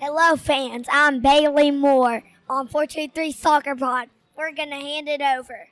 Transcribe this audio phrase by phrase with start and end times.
[0.00, 0.86] Hello, fans.
[0.90, 4.08] I'm Bailey Moore on 423 Soccer Pod.
[4.34, 5.68] We're going to hand it over.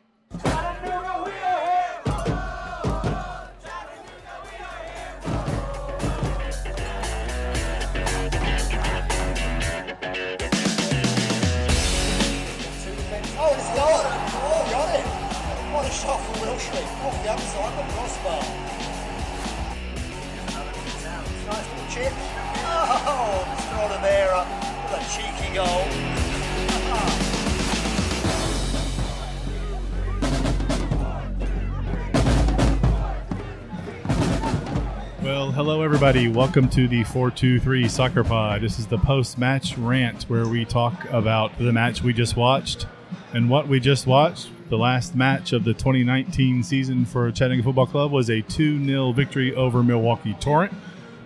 [13.40, 14.04] Oh, it's gone.
[14.44, 15.06] Oh, got it.
[15.72, 16.84] What a shot from Wilschrey.
[17.02, 18.44] Off the outside, the crossbar.
[21.46, 22.12] Nice little chip.
[22.70, 24.46] Oh, Stronamera uh,
[24.82, 25.84] with a cheeky goal.
[35.22, 36.28] Well, hello everybody.
[36.28, 38.62] Welcome to the 423 Soccer Pod.
[38.62, 42.86] This is the post-match rant where we talk about the match we just watched
[43.34, 44.48] and what we just watched.
[44.70, 49.54] The last match of the 2019 season for Chattanooga Football Club was a 2-0 victory
[49.54, 50.72] over Milwaukee Torrent.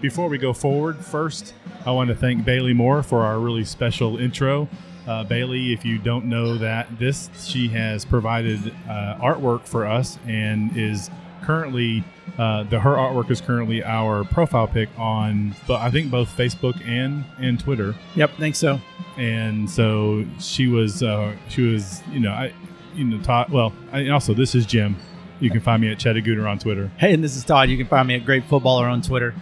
[0.02, 1.54] Before we go forward, first,
[1.86, 4.68] I want to thank Bailey Moore for our really special intro.
[5.06, 10.18] Uh, Bailey, if you don't know that, this she has provided uh, artwork for us
[10.26, 11.08] and is
[11.42, 12.02] currently
[12.36, 16.84] uh, the her artwork is currently our profile pic on, but I think both Facebook
[16.84, 17.94] and and Twitter.
[18.16, 18.80] Yep, think so.
[19.16, 22.52] And so she was uh, she was you know I
[22.96, 23.50] you know Todd.
[23.50, 24.96] Well, I, and also this is Jim.
[25.38, 26.90] You can find me at Chattagooner on Twitter.
[26.98, 27.68] Hey, and this is Todd.
[27.68, 29.34] You can find me at Great Footballer on Twitter.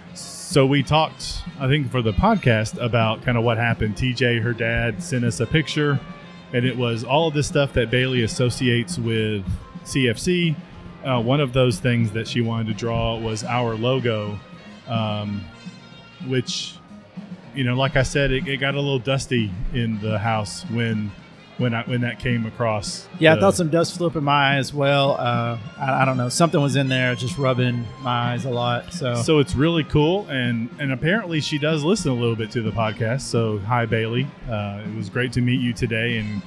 [0.50, 3.94] So we talked, I think, for the podcast about kind of what happened.
[3.94, 6.00] TJ, her dad, sent us a picture,
[6.52, 9.44] and it was all of this stuff that Bailey associates with
[9.84, 10.56] CFC.
[11.04, 14.40] Uh, one of those things that she wanted to draw was our logo,
[14.88, 15.44] um,
[16.26, 16.74] which,
[17.54, 21.12] you know, like I said, it, it got a little dusty in the house when
[21.60, 23.06] when I, when that came across.
[23.18, 25.12] Yeah, I thought some dust flew up in my eye as well.
[25.12, 28.92] Uh, I, I don't know, something was in there, just rubbing my eyes a lot.
[28.92, 32.62] So, So it's really cool, and and apparently she does listen a little bit to
[32.62, 33.20] the podcast.
[33.22, 36.42] So hi Bailey, uh, it was great to meet you today, and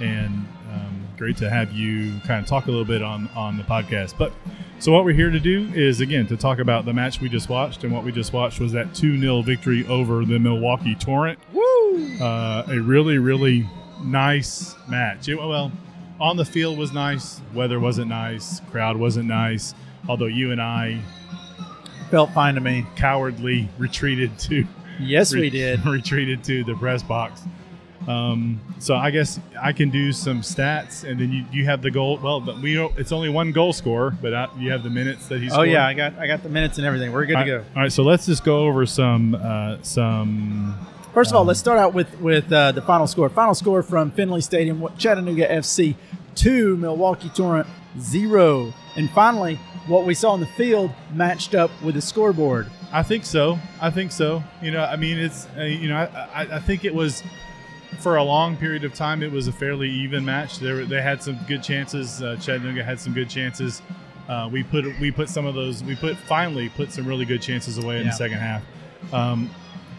[0.00, 3.64] and um, great to have you kind of talk a little bit on on the
[3.64, 4.16] podcast.
[4.16, 4.32] But
[4.78, 7.48] so what we're here to do is again to talk about the match we just
[7.48, 11.38] watched, and what we just watched was that two 0 victory over the Milwaukee Torrent.
[11.52, 12.18] woo!
[12.20, 13.68] Uh, a really really
[14.04, 15.28] nice match.
[15.28, 15.72] It, well,
[16.20, 19.74] on the field was nice, weather wasn't nice, crowd wasn't nice.
[20.08, 21.00] Although you and I
[22.10, 22.84] Felt fine to me.
[22.96, 24.66] cowardly retreated to
[25.00, 25.84] Yes, we did.
[25.86, 27.40] retreated to the press box.
[28.06, 31.90] Um, so I guess I can do some stats, and then you, you have the
[31.90, 32.18] goal.
[32.22, 35.28] Well, but we don't, it's only one goal scorer, but I, you have the minutes
[35.28, 35.52] that he's.
[35.52, 37.12] Oh yeah, I got I got the minutes and everything.
[37.12, 37.64] We're good to go.
[37.76, 40.76] all right, so let's just go over some uh, some.
[41.14, 43.28] First of all, let's start out with with uh, the final score.
[43.28, 45.94] Final score from Finley Stadium: Chattanooga FC
[46.34, 47.66] two, Milwaukee Torrent
[48.00, 48.72] zero.
[48.96, 49.56] And finally,
[49.86, 52.70] what we saw on the field matched up with the scoreboard.
[52.92, 53.58] I think so.
[53.80, 54.42] I think so.
[54.62, 56.04] You know, I mean, it's uh, you know, I,
[56.44, 57.22] I, I think it was
[58.00, 59.22] for a long period of time.
[59.22, 60.58] It was a fairly even match.
[60.60, 62.22] There, were- they had some good chances.
[62.22, 63.82] Uh, Chattanooga had some good chances.
[64.28, 65.84] Uh, we put we put some of those.
[65.84, 68.10] We put finally put some really good chances away in Yeah.
[68.12, 68.62] the second half.
[69.12, 69.50] Um,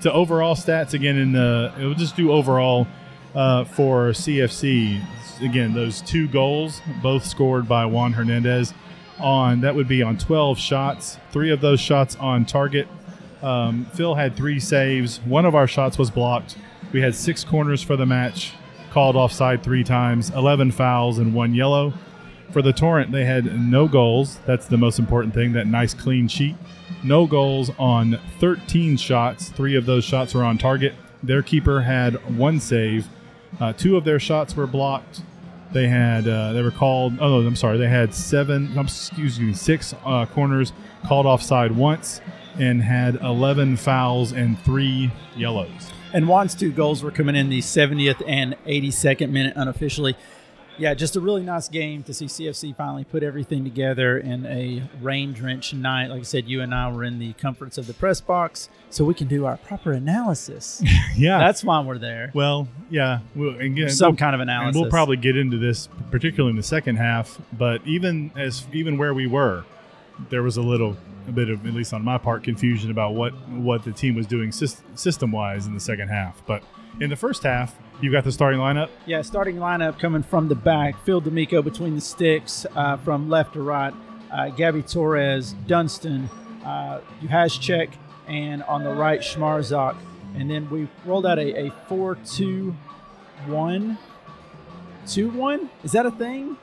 [0.03, 2.87] to overall stats again in the we'll just do overall
[3.33, 5.01] uh, for CFC.
[5.41, 8.73] Again, those two goals, both scored by Juan Hernandez.
[9.19, 12.87] On that would be on 12 shots, three of those shots on target.
[13.41, 15.19] Um, Phil had three saves.
[15.21, 16.57] One of our shots was blocked.
[16.91, 18.53] We had six corners for the match,
[18.91, 21.93] called offside three times, 11 fouls, and one yellow.
[22.51, 24.39] For the Torrent, they had no goals.
[24.45, 26.55] That's the most important thing, that nice clean sheet.
[27.03, 29.49] No goals on 13 shots.
[29.49, 30.93] Three of those shots were on target.
[31.21, 33.07] Their keeper had one save.
[33.59, 35.21] Uh, two of their shots were blocked.
[35.71, 37.13] They had uh, they were called.
[37.19, 37.77] Oh, no, I'm sorry.
[37.77, 38.77] They had seven.
[38.77, 40.71] Excuse me, six uh, corners
[41.05, 42.21] called offside once,
[42.59, 45.91] and had 11 fouls and three yellows.
[46.13, 50.15] And Juan's two goals were coming in the 70th and 82nd minute unofficially.
[50.77, 54.83] Yeah, just a really nice game to see CFC finally put everything together in a
[55.01, 56.07] rain drenched night.
[56.09, 59.05] Like I said, you and I were in the comforts of the press box so
[59.05, 60.81] we can do our proper analysis.
[61.15, 62.31] Yeah, That's why we're there.
[62.33, 63.19] well, yeah.
[63.35, 64.81] Well, again, Some we'll- kind of analysis.
[64.81, 67.39] we'll probably get into this, particularly in the second half.
[67.55, 69.63] But even as even where we were,
[70.31, 70.97] there was a little,
[71.27, 74.25] a bit of, at least on my part, confusion about what what the team was
[74.25, 76.41] doing system wise in the second half.
[76.47, 76.63] But
[76.99, 78.89] in the first half, you got the starting lineup.
[79.05, 81.03] Yeah, starting lineup coming from the back.
[81.05, 83.93] Phil D'Amico between the sticks uh, from left to right.
[84.31, 86.29] Uh, Gabby Torres, Dunston,
[86.65, 87.91] uh, Juhaszczyk,
[88.27, 89.95] and on the right, Schmarzak.
[90.35, 92.75] And then we rolled out a, a 4 2
[93.45, 93.97] 1.
[95.07, 95.69] 2 1?
[95.83, 96.57] Is that a thing?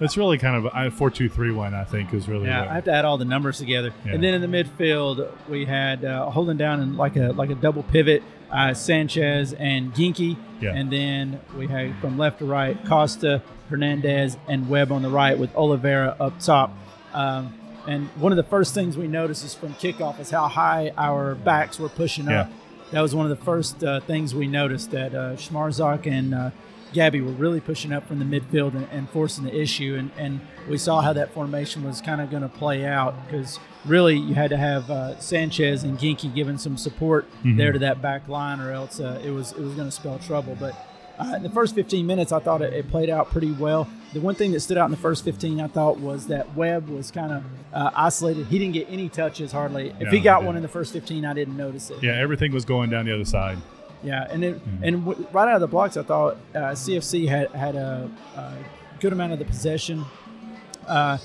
[0.00, 1.74] It's really kind of a four two three one.
[1.74, 3.92] I think is really Yeah, what- I have to add all the numbers together.
[4.04, 4.14] Yeah.
[4.14, 7.54] And then in the midfield, we had uh, holding down in like a like a
[7.54, 8.24] double pivot.
[8.52, 10.36] Uh, Sanchez and Ginky.
[10.60, 10.74] Yeah.
[10.74, 15.36] And then we had from left to right Costa, Hernandez, and Webb on the right
[15.38, 16.70] with Oliveira up top.
[17.12, 17.54] Um,
[17.88, 21.34] and one of the first things we noticed is from kickoff is how high our
[21.34, 22.42] backs were pushing Yeah.
[22.42, 22.50] up.
[22.92, 26.50] That was one of the first uh, things we noticed that uh, Schmarzak and uh,
[26.92, 29.96] Gabby were really pushing up from the midfield and, and forcing the issue.
[29.98, 33.58] And, and we saw how that formation was kind of going to play out because
[33.84, 37.56] really you had to have uh, Sanchez and Ginky giving some support Mhm.
[37.56, 40.18] there to that back line, or else uh, it was it was going to spell
[40.18, 40.56] trouble.
[40.60, 40.74] But
[41.18, 43.88] uh, in the first 15 minutes, I thought it, it played out pretty well.
[44.12, 46.88] The one thing that stood out in the first 15, I thought, was that Webb
[46.88, 48.46] was kind of uh, isolated.
[48.46, 49.90] He didn't get any touches hardly.
[49.98, 52.02] If No, he got one in the first 15, I didn't notice it.
[52.02, 53.58] Yeah, everything was going down the other side.
[54.02, 57.50] Yeah, and it, and w- right out of the blocks, I thought uh, CFC had
[57.52, 58.54] had a, a
[59.00, 60.04] good amount of the possession.
[60.86, 61.18] Uh,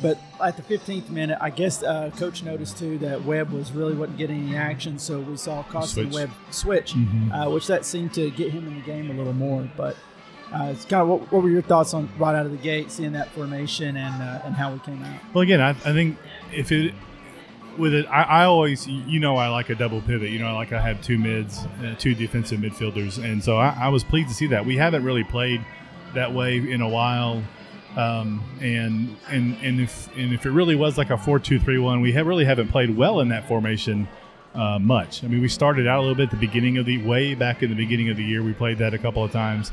[0.00, 3.94] but at the 15th minute, I guess uh, coach noticed too that Webb was really
[3.94, 6.14] wasn't getting any action, so we saw Costa Switch.
[6.14, 7.46] Webb switch, Mhm.
[7.46, 9.68] uh, which that seemed to get him in the game a little more.
[9.76, 9.96] But
[10.52, 12.90] uh, it's kind of what, what were your thoughts on right out of the gate,
[12.90, 15.20] seeing that formation and uh, and how we came out?
[15.34, 16.16] Well, again, I, I think
[16.52, 16.94] if it
[17.78, 20.30] with it, I, I always, you know, I like a double pivot.
[20.30, 23.76] You know, I like I have two mids, uh, two defensive midfielders, and so I,
[23.82, 24.64] I was pleased to see that.
[24.64, 25.64] We haven't really played
[26.14, 27.42] that way in a while,
[27.96, 32.26] um, and and and if and if it really was like a four-two-three-one, we have
[32.26, 34.08] really haven't played well in that formation.
[34.54, 35.24] Uh, much.
[35.24, 37.62] I mean, we started out a little bit at the beginning of the way back
[37.62, 38.42] in the beginning of the year.
[38.42, 39.72] We played that a couple of times.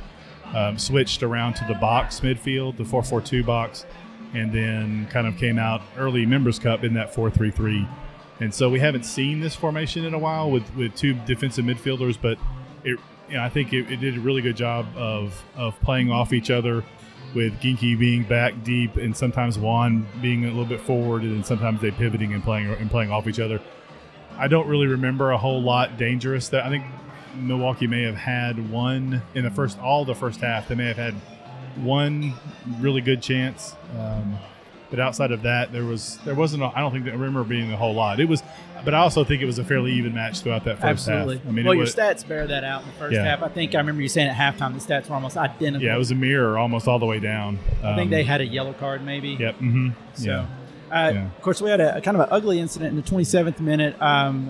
[0.56, 3.86] Um, switched around to the box midfield, the four-four-two box,
[4.34, 7.88] and then kind of came out early members cup in that 4-3-3
[8.42, 12.18] and so we haven't seen this formation in a while with, with two defensive midfielders
[12.22, 12.38] but
[12.84, 13.00] it
[13.30, 16.34] you know, I think it, it did a really good job of of playing off
[16.34, 16.84] each other
[17.36, 21.80] with Ginky being back deep and sometimes Juan being a little bit forward and sometimes
[21.80, 23.62] they pivoting and playing and playing off each other.
[24.38, 26.86] I don't really remember a whole lot dangerous that I think
[27.36, 30.68] Milwaukee may have had one in the first all the first half.
[30.68, 31.14] They may have had
[31.84, 32.34] one
[32.80, 33.76] really good chance.
[33.98, 34.38] Um,
[34.90, 36.64] but outside of that, there was there wasn't.
[36.64, 38.20] A, I don't think that I remember being a whole lot.
[38.20, 38.42] It was,
[38.84, 41.38] but I also think it was a fairly even match throughout that first Absolutely.
[41.38, 41.48] half.
[41.48, 43.24] I mean, well, your was, stats bear that out in the first Yeah.
[43.24, 43.44] half.
[43.44, 45.86] I think I remember you saying at halftime the stats were almost identical.
[45.86, 47.60] yeah, it was a mirror almost all the way down.
[47.84, 49.38] I think Um, they had a yellow card maybe.
[49.40, 49.56] Yep.
[49.60, 49.90] Mm-hmm.
[50.16, 50.40] So, yeah.
[50.92, 51.26] uh, Yeah.
[51.28, 53.96] of course, we had a, a kind of an ugly incident in the 27th minute.
[54.02, 54.50] Um,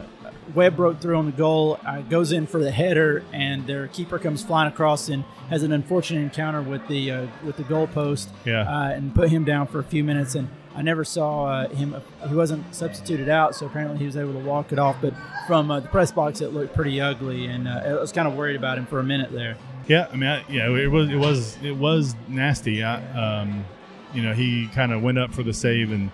[0.56, 4.20] Webb broke through on the goal, uh, goes in for the header, and their keeper
[4.20, 8.30] comes flying across and has an unfortunate encounter with the uh, with the goalpost.
[8.46, 8.62] Yeah.
[8.62, 10.36] Uh, and put him down for a few minutes.
[10.36, 11.96] And I never saw uh, him.
[12.28, 14.98] He wasn't substituted out, so apparently he was able to walk it off.
[15.02, 15.14] But
[15.48, 18.36] from uh, the press box, it looked pretty ugly, and uh, I was kind of
[18.36, 19.58] worried about him for a minute there.
[19.88, 22.84] Yeah, I mean, I, yeah, it was it was it was nasty.
[22.84, 23.66] I, um,
[24.14, 26.12] you know, he kind of went up for the save, and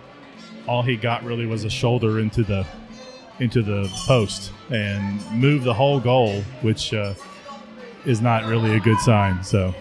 [0.68, 2.66] all he got really was a shoulder into the
[3.40, 7.14] into the post and move the whole goal, which uh,
[8.06, 9.44] is not really a good sign.
[9.44, 9.74] So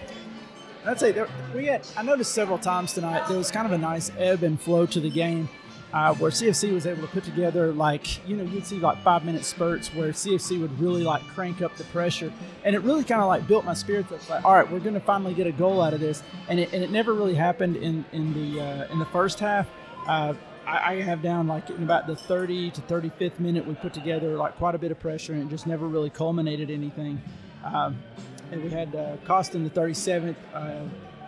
[0.85, 1.87] I'd say there, we had.
[1.97, 4.99] I noticed several times tonight there was kind of a nice ebb and flow to
[4.99, 5.49] the game,
[5.93, 9.25] uh, where CFC was able to put together like you know you'd see like five
[9.25, 12.31] minute spurts where CFC would really like crank up the pressure,
[12.63, 14.29] and it really kind of like built my spirits up.
[14.29, 16.71] Like, all right, we're going to finally get a goal out of this, and it,
[16.73, 19.67] and it never really happened in in the uh, in the first half.
[20.07, 20.33] Uh,
[20.67, 24.35] I, I have down like in about the 30 to 35th minute, we put together
[24.35, 27.21] like quite a bit of pressure, and it just never really culminated anything.
[27.63, 27.97] Um,
[28.51, 30.35] and we had uh, Costa in the 37th.
[30.53, 30.83] Uh,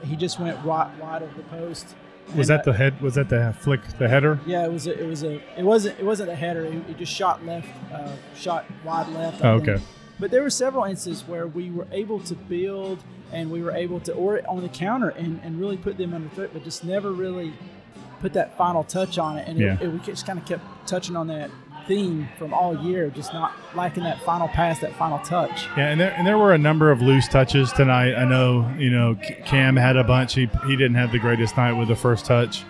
[0.05, 1.95] he just went right wide of the post.
[2.35, 3.01] was And, that the head?
[3.01, 3.81] Was that the flick?
[3.97, 4.39] The header?
[4.45, 4.85] yeah, it was.
[4.87, 5.41] A, it was a.
[5.57, 5.99] It wasn't.
[5.99, 6.65] It wasn't a header.
[6.65, 7.67] It, it just shot left.
[7.91, 9.43] Uh, shot wide left.
[9.43, 9.79] Oh, okay.
[10.19, 13.99] But there were several instances where we were able to build and we were able
[13.99, 17.11] to, or on the counter, and, and really put them under threat, but just never
[17.11, 17.53] really
[18.19, 19.47] put that final touch on it.
[19.47, 19.73] And Yeah.
[19.75, 21.49] it, it, we just kind of kept touching on that
[21.87, 25.67] theme from all year, just not lacking that final pass, that final touch.
[25.77, 28.13] Yeah, and there and there were a number of loose touches tonight.
[28.15, 30.33] I know, you know, Cam had a bunch.
[30.33, 32.63] He he didn't have the greatest night with the first touch.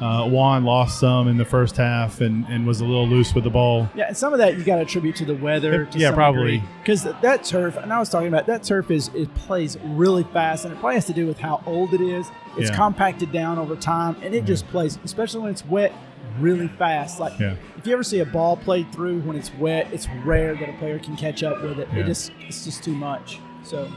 [0.00, 3.44] Uh, Juan lost some in the first half and, and was a little loose with
[3.44, 3.88] the ball.
[3.94, 5.86] Yeah, and some of that you got to attribute to the weather.
[5.86, 6.62] To Yeah, probably.
[6.82, 10.64] Because that turf, and I was talking about that turf is it plays really fast,
[10.66, 12.26] and it probably has to do with how old it is.
[12.58, 12.76] It's Yeah.
[12.76, 15.92] compacted down over time, and it just plays, especially when it's wet,
[16.40, 17.18] really fast.
[17.18, 17.54] Like Yeah.
[17.78, 20.72] if you ever see a ball played through when it's wet, it's rare that a
[20.74, 21.88] player can catch up with it.
[21.94, 22.00] Yeah.
[22.00, 23.40] It just it's just too much.
[23.62, 23.88] So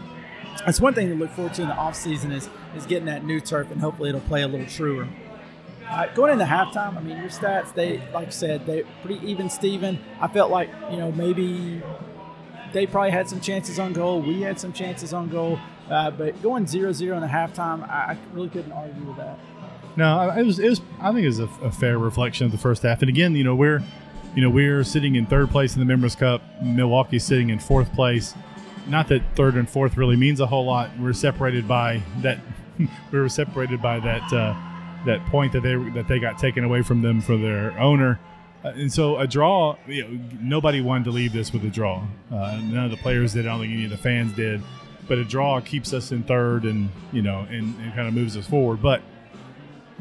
[0.66, 3.26] that's one thing to look forward to in the off season is is getting that
[3.26, 5.08] new turf, and hopefully it'll play a little truer.
[5.90, 9.50] Uh, going into halftime, I mean, your stats, they, like I said, they pretty even
[9.50, 10.00] Steven.
[10.22, 11.82] I felt like, you know, maybe
[12.74, 14.22] they probably had some chances on goal.
[14.22, 15.60] We had some chances on goal.
[15.90, 19.40] Uh, but going 0 0 in the halftime, I, I really couldn't argue with that.
[19.96, 20.82] No, it was it was.
[21.02, 23.02] I think it was a, a fair reflection of the first half.
[23.02, 23.82] And again, you know, we're
[24.36, 26.42] you know, we're sitting in third place in the Members Cup.
[26.62, 28.36] Milwaukee's sitting in fourth place.
[28.88, 30.92] Not that third and fourth really means a whole lot.
[31.00, 32.40] We're separated by that.
[32.80, 32.88] we
[33.20, 34.54] were separated by that uh,
[35.06, 38.20] that point that they that they got taken away from them for their owner.
[38.64, 42.06] Uh, and so a draw, you know, nobody wanted to leave this with a draw.
[42.30, 43.48] Uh, none of the players did.
[43.48, 44.62] I don't think any of the fans did.
[45.08, 48.38] But a draw keeps us in third, and you know, and, and kind of moves
[48.38, 48.82] us forward.
[48.82, 49.02] But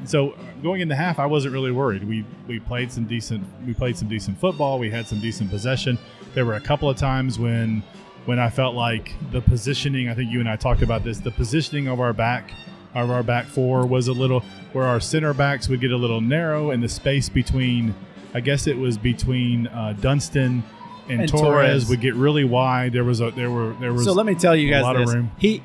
[0.04, 2.04] so going into half, I wasn't really worried.
[2.04, 4.78] We we played some decent we played some decent football.
[4.78, 5.98] We had some decent possession.
[6.34, 7.82] There were a couple of times when
[8.26, 10.08] when I felt like the positioning.
[10.08, 11.18] I think you and I talked about this.
[11.18, 12.52] The positioning of our back
[12.94, 14.40] of our back four was a little
[14.72, 17.94] where our center backs would get a little narrow, and the space between
[18.34, 20.62] I guess it was between uh, Dunston
[21.08, 21.88] and, And Torres, Torres.
[21.88, 22.92] would get really wide.
[22.92, 24.96] There was a there were there was So let me tell you a guys lot
[24.96, 25.14] of this.
[25.14, 25.30] room.
[25.38, 25.62] He,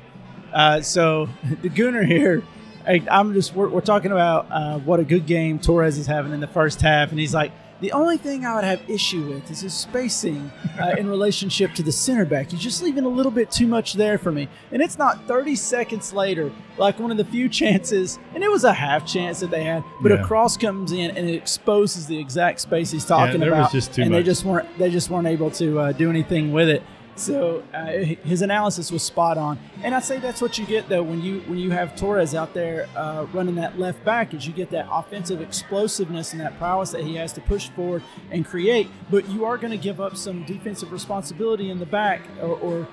[0.52, 1.28] uh, so
[1.62, 2.42] the Gooner here.
[2.86, 6.32] I, I'm just we're, we're talking about uh, what a good game Torres is having
[6.32, 7.50] in the first half, and he's like,
[7.80, 10.50] the only thing I would have issue with is his spacing
[10.80, 12.50] uh, in relationship to the center back.
[12.50, 15.56] He's just leaving a little bit too much there for me, and it's not 30
[15.56, 19.50] seconds later, like one of the few chances, and it was a half chance that
[19.50, 20.18] they had, but Yeah.
[20.22, 24.14] a cross comes in and it exposes the exact space he's talking was about, and
[24.14, 26.82] they just weren't they just weren't able to uh, do anything with it.
[27.16, 31.02] So uh, his analysis was spot on, and I'd say that's what you get though
[31.04, 34.52] when you when you have Torres out there uh, running that left back, is you
[34.52, 38.02] get that offensive explosiveness and that prowess that he has to push forward
[38.32, 38.88] and create.
[39.10, 42.88] But you are going to give up some defensive responsibility in the back, or, or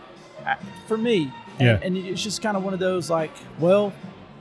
[0.46, 0.56] uh,
[0.88, 1.80] for me, and, Yeah.
[1.82, 3.92] and it's just kind of one of those like, well,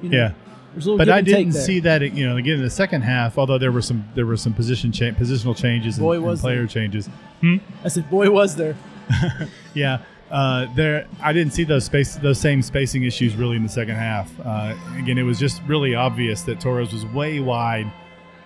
[0.03, 0.33] you know, Yeah.
[0.75, 2.03] there's a little but I and didn't see that.
[2.03, 4.93] You know, again in the second half, although there were some there were some position
[4.93, 6.67] cha- positional changes and, Boy, and was player there.
[6.67, 7.09] changes.
[7.43, 8.77] I said, boy, was there.
[9.75, 13.69] Yeah, uh, there I didn't see those space those same spacing issues really in the
[13.69, 14.31] second half.
[14.45, 17.91] Uh, again, it was just really obvious that Torres was way wide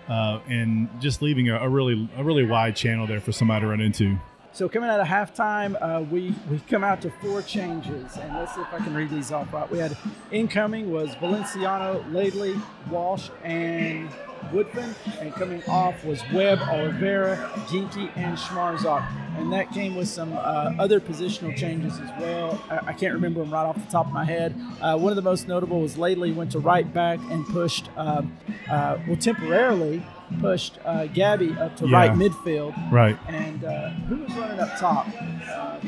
[0.08, 3.68] uh, and just leaving a, a really a really wide channel there for somebody to
[3.68, 4.18] run into.
[4.52, 8.54] So coming out of halftime, uh, we we come out to four changes, and let's
[8.54, 9.68] see if I can read these off right.
[9.70, 9.96] We had
[10.30, 14.08] incoming was Valenciano, Laidley, Walsh, and
[14.52, 17.36] Woodfin, and coming off was Webb, Oliveira,
[17.68, 19.06] Ginky, and Schmarzak,
[19.38, 22.62] and that came with some uh, other positional changes as well.
[22.70, 24.54] I, I can't remember them right off the top of my head.
[24.80, 28.36] Uh, one of the most notable was Laidley went to right back and pushed, um,
[28.70, 30.04] uh, well, temporarily
[30.40, 31.96] pushed uh, Gabby up to Yeah.
[31.96, 32.74] right midfield.
[32.92, 33.16] Right.
[33.28, 35.06] And uh, who was running up top?
[35.48, 35.78] Uh,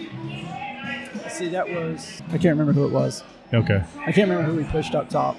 [1.28, 3.22] see, that was I can't remember who it was.
[3.54, 3.82] Okay.
[4.00, 5.36] I can't remember who we pushed up top.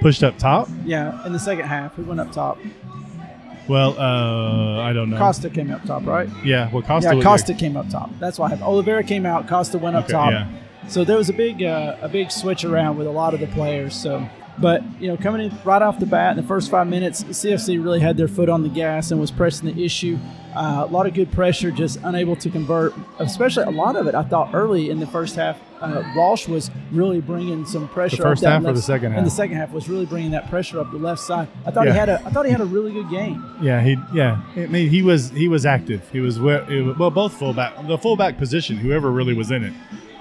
[0.00, 0.68] Pushed up top.
[0.84, 2.58] Yeah, in the second half, who went up top?
[3.68, 5.18] Well, uh, I don't know.
[5.18, 6.28] Costa came up top, right?
[6.44, 6.70] Yeah.
[6.72, 7.14] Well, Costa.
[7.14, 8.10] yeah, Costa came up top.
[8.18, 9.46] That's why have Oliveira came out.
[9.46, 10.32] Costa went up Okay, top.
[10.32, 10.48] yeah.
[10.88, 13.46] So there was a big uh, a big switch around with a lot of the
[13.48, 13.94] players.
[13.94, 14.28] So,
[14.60, 17.82] but you know, coming in right off the bat in the first five minutes, CFC
[17.82, 20.18] really had their foot on the gas and was pressing the issue.
[20.54, 22.92] Uh, a lot of good pressure, just unable to convert.
[23.20, 26.70] Especially a lot of it, I thought early in the first half, uh, Walsh was
[26.90, 28.16] really bringing some pressure.
[28.16, 29.24] The first half or the second In half?
[29.24, 31.46] the second half was really bringing that pressure up the left side.
[31.64, 31.92] I thought Yeah.
[31.92, 33.42] he had a I thought he had a really good game.
[33.62, 34.42] Yeah, he yeah.
[34.56, 36.02] I mean, he was he was active.
[36.12, 38.76] He was- well both fullback the fullback position.
[38.76, 39.72] Whoever really was in it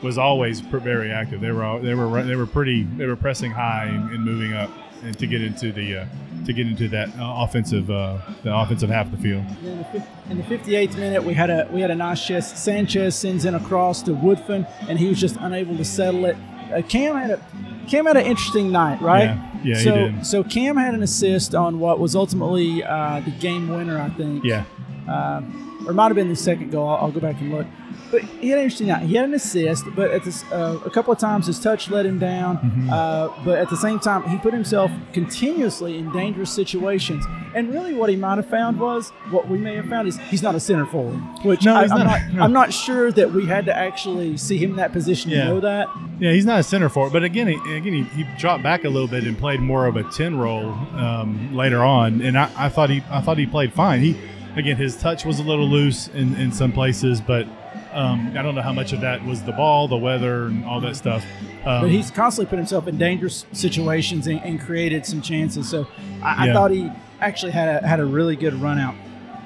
[0.01, 1.41] was always pr- very active.
[1.41, 4.53] They were all, they were they were pretty they were pressing high and, and moving
[4.53, 4.69] up
[5.03, 6.05] and to get into the uh,
[6.45, 9.45] to get into that uh, offensive uh, the offensive half of the field.
[9.63, 12.57] In the, fif- in the 58th minute, we had a we had a nice chest.
[12.57, 16.35] Sanchez sends in across to Woodfin, and he was just unable to settle it.
[16.73, 17.45] Uh, Cam had a
[17.87, 19.23] Cam had an interesting night, right?
[19.23, 19.45] Yeah.
[19.61, 20.25] Yeah, he so, did.
[20.25, 24.45] So Cam had an assist on what was ultimately uh, the game winner, I think.
[24.45, 24.63] Yeah,
[25.05, 25.41] Uh,
[25.85, 26.87] or might have been the second goal.
[26.87, 27.67] I'll, I'll go back and look.
[28.11, 29.03] But he had an interesting night.
[29.03, 32.05] He had an assist, but at this, uh, a couple of times his touch let
[32.05, 32.57] him down.
[32.57, 32.89] Mm-hmm.
[32.89, 37.23] Uh, but at the same time, he put himself continuously in dangerous situations.
[37.55, 40.41] And really, what he might have found was what we may have found is he's
[40.41, 41.19] not a center forward.
[41.43, 41.97] Which No, I, I'm not.
[42.05, 42.33] not.
[42.33, 42.41] No.
[42.43, 45.43] I'm not sure that we had to actually see him in that position Yeah.
[45.45, 45.87] to know that.
[46.19, 46.31] yeah.
[46.31, 49.07] He's not a center forward, but again, he, again he, he dropped back a little
[49.07, 52.89] bit and played more of a ten role um, later on, and I, I thought
[52.89, 54.01] he I thought he played fine.
[54.01, 54.17] He
[54.55, 57.47] again his touch was a little loose in, in some places, but.
[57.91, 60.79] Um, I don't know how much of that was the ball, the weather, and all
[60.81, 61.25] that stuff.
[61.65, 65.67] Um, But he's constantly put himself in dangerous situations and, and created some chances.
[65.67, 65.87] So
[66.23, 68.95] I, I thought he actually had a had a really good run out.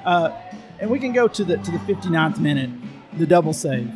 [0.04, 0.30] Uh,
[0.78, 2.70] and we can go to the to the 59th minute,
[3.14, 3.90] the double save.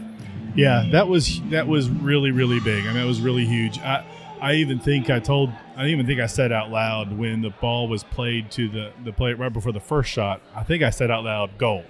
[0.54, 2.84] Yeah, that was that was really really big.
[2.84, 3.78] I mean, that was really huge.
[3.80, 4.04] I
[4.40, 7.86] I even think I told I even think I said out loud when the ball
[7.88, 10.40] was played to the the play right before the first shot.
[10.54, 11.84] I think I said out loud goal,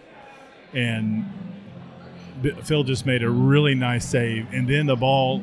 [0.72, 1.24] and
[2.64, 5.42] Phil just made a really nice save, and then the ball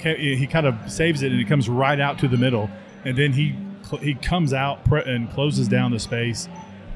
[0.00, 2.70] he kind of saves it and it comes right out to the middle,
[3.04, 3.54] and then he
[4.00, 6.48] he comes out and closes down the space.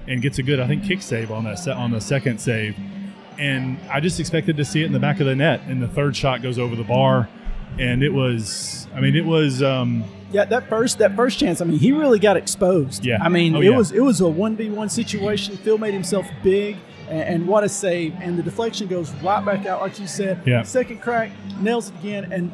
[0.09, 2.75] and gets a good, I think, kick save on that on the second save.
[3.39, 5.87] And I just expected to see it in the back of the net, and the
[5.87, 7.29] third shot goes over the bar,
[7.79, 9.63] and it was, I mean, it was.
[9.63, 11.61] Um, Yeah, that first that first chance.
[11.61, 13.05] I mean, he really got exposed.
[13.05, 13.19] Yeah.
[13.23, 13.77] I mean, Oh, it yeah.
[13.77, 15.57] was it was a one v one situation.
[15.57, 16.77] Phil made himself big,
[17.09, 18.15] and, and what a save!
[18.21, 20.41] And the deflection goes right back out, like you said.
[20.47, 20.63] Yeah.
[20.63, 21.31] Second crack,
[21.61, 22.53] nails it again, and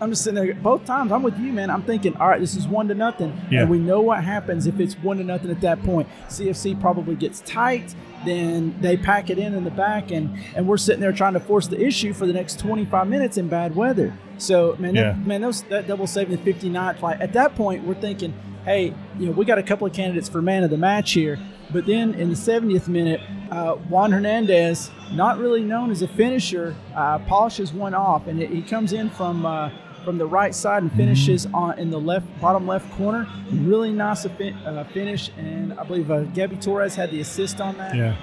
[0.00, 0.54] I'm just sitting there.
[0.54, 1.70] Both times, I'm with you, man.
[1.70, 3.60] I'm thinking, all right, this is one to nothing, Yeah.
[3.62, 6.08] and we know what happens if it's one to nothing at that point.
[6.28, 7.94] CFC probably gets tight.
[8.24, 11.40] Then they pack it in in the back, and and we're sitting there trying to
[11.40, 14.12] force the issue for the next 25 minutes in bad weather.
[14.38, 15.02] So man, Yeah.
[15.12, 18.32] that, man, those that double save in the 59th, like at that point, we're thinking,
[18.64, 21.36] hey, you know, we got a couple of candidates for man of the match here.
[21.72, 26.74] But then in the 70th minute, uh, Juan Hernandez, not really known as a finisher,
[26.94, 29.70] uh, polishes one off, and it, he comes in from uh,
[30.04, 33.26] from the right side and finishes on in the left bottom left corner.
[33.52, 37.76] Really nice fi- uh, finish, and I believe uh, Gabby Torres had the assist on
[37.78, 38.16] that yeah,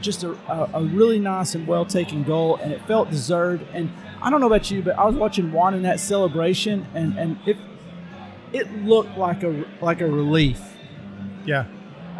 [0.00, 3.64] just a, a, a really nice and well taken goal, and it felt deserved.
[3.72, 3.90] And
[4.22, 7.38] I don't know about you, but I was watching Juan in that celebration, and and
[7.46, 7.56] it
[8.52, 10.60] it looked like a like a relief.
[11.46, 11.66] yeah,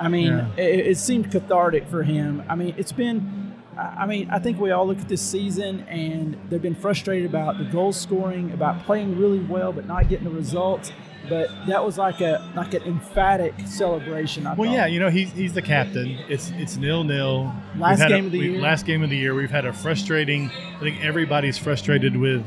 [0.00, 0.48] I mean, Yeah.
[0.56, 2.42] it, it seemed cathartic for him.
[2.48, 3.38] I mean, it's been.
[3.78, 7.56] I mean, I think we all look at this season and they've been frustrated about
[7.56, 10.92] the goal scoring, about playing really well but not getting the results.
[11.30, 14.46] But that was like a like an emphatic celebration.
[14.46, 14.74] I Well, thought.
[14.76, 16.18] yeah, you know he's he's the captain.
[16.28, 17.52] It's it's nil nil.
[17.78, 18.60] Last game of the year.
[18.60, 19.34] Last game of the year.
[19.34, 20.50] We've had a frustrating.
[20.76, 22.44] I think everybody's frustrated with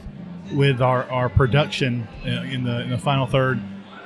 [0.54, 3.60] with our our production uh, in the in the final third,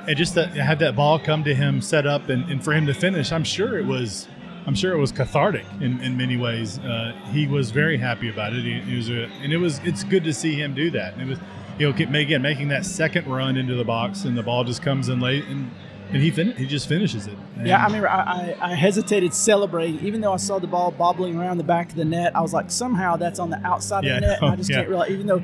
[0.08, 2.86] and just to have that ball come to him, set up, and, and for him
[2.88, 3.32] to finish.
[3.32, 4.28] I'm sure it was.
[4.66, 6.78] I'm sure it was cathartic in, in many ways.
[6.80, 8.64] Uh, he was very happy about it.
[8.66, 9.80] He, he was, a, and it was.
[9.86, 11.14] It's good to see him do that.
[11.14, 11.40] And it was,
[11.80, 15.08] you know, again making that second run into the box, and the ball just comes
[15.10, 15.72] in late, and
[16.12, 17.38] and he fin- he just finishes it.
[17.58, 20.92] And- Yeah, I remember I, I, I hesitated celebrating, even though I saw the ball
[20.92, 22.34] bobbling around the back of the net.
[22.36, 24.42] I was like, somehow that's on the outside Yeah, of the net.
[24.42, 24.76] and I just yeah.
[24.78, 25.42] can't realize, even though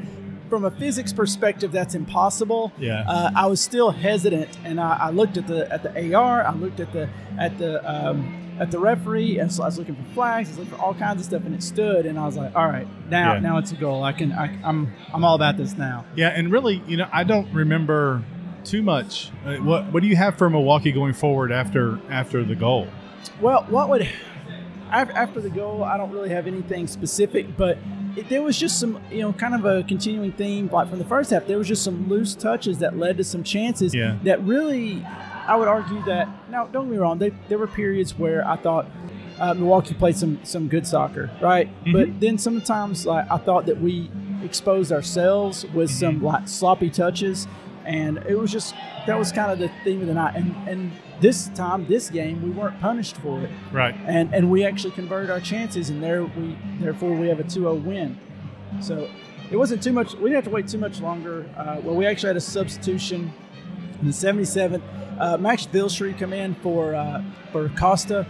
[0.54, 2.72] from a physics perspective that's impossible.
[2.78, 3.04] Yeah.
[3.08, 6.46] uh, I was still hesitant, and I, I looked at the at the AR.
[6.46, 9.96] I looked at the at the um, at the referee, and so I was looking
[9.96, 10.50] for flags.
[10.50, 12.06] I was looking for all kinds of stuff, and it stood.
[12.06, 13.40] And I was like, all right, now Yeah.
[13.40, 14.04] now it's a goal.
[14.04, 16.06] I can I, I'm I'm all about this now.
[16.16, 18.22] Yeah, and really, you know, I don't remember
[18.64, 19.32] too much.
[19.44, 22.88] Uh, what What do you have for Milwaukee going forward after after the goal?
[23.42, 24.08] Well, what would
[24.94, 25.84] after the goal?
[25.84, 27.78] I don't really have anything specific, but
[28.16, 30.70] it, there was just some, you know, kind of a continuing theme.
[30.72, 33.44] Like from the first half, there was just some loose touches that led to some
[33.44, 34.18] chances Yeah.
[34.24, 35.04] that really,
[35.48, 36.28] I would argue that.
[36.50, 37.18] Now, don't get me wrong.
[37.18, 38.86] They, there were periods where I thought
[39.40, 41.68] uh, Milwaukee played some some good soccer, right?
[41.92, 44.12] But then sometimes, like I thought that we
[44.44, 47.48] exposed ourselves with some like sloppy touches,
[47.86, 48.74] and it was just
[49.08, 50.36] that was kind of the theme of the night.
[50.36, 50.92] And and
[51.22, 53.96] this time, this game, we weren't punished for it, Right.
[54.06, 57.84] and and we actually converted our chances, and there we therefore we have a 2-0
[57.84, 58.18] win.
[58.82, 59.10] So
[59.52, 60.14] it wasn't too much.
[60.16, 61.46] We didn't have to wait too much longer.
[61.56, 63.32] Uh, well, we actually had a substitution
[64.02, 64.82] in the 77th.
[65.20, 68.26] Uh, Max Wilschrey come in for uh, for Costa,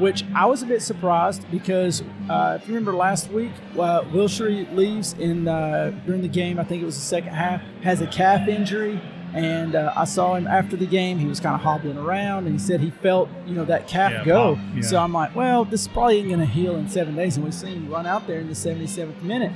[0.00, 4.72] which I was a bit surprised because uh, if you remember last week, uh, Wilschrey
[4.74, 6.58] leaves in uh, during the game.
[6.58, 7.60] I think it was the second half.
[7.82, 9.00] Has a calf injury.
[9.32, 11.16] And uh, I saw him after the game.
[11.16, 14.10] He was kind of hobbling around, and he said he felt, you know, that calf
[14.10, 14.58] Yeah, go.
[14.74, 14.82] yeah.
[14.82, 17.36] So I'm like, well, this probably ain't going to heal in seven days.
[17.36, 19.52] And we have seen him run out there in the 77th minute.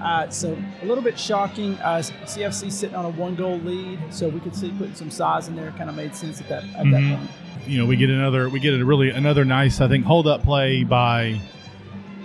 [0.00, 1.74] Uh, so a little bit shocking.
[1.78, 5.48] Uh, CFC sitting on a one goal lead, so we could see putting some size
[5.48, 6.90] in there kind of made sense at that at Mhm.
[6.92, 7.30] that point.
[7.68, 8.48] You know, we get another.
[8.48, 9.80] We get a really another nice.
[9.80, 11.40] I think hold up play by.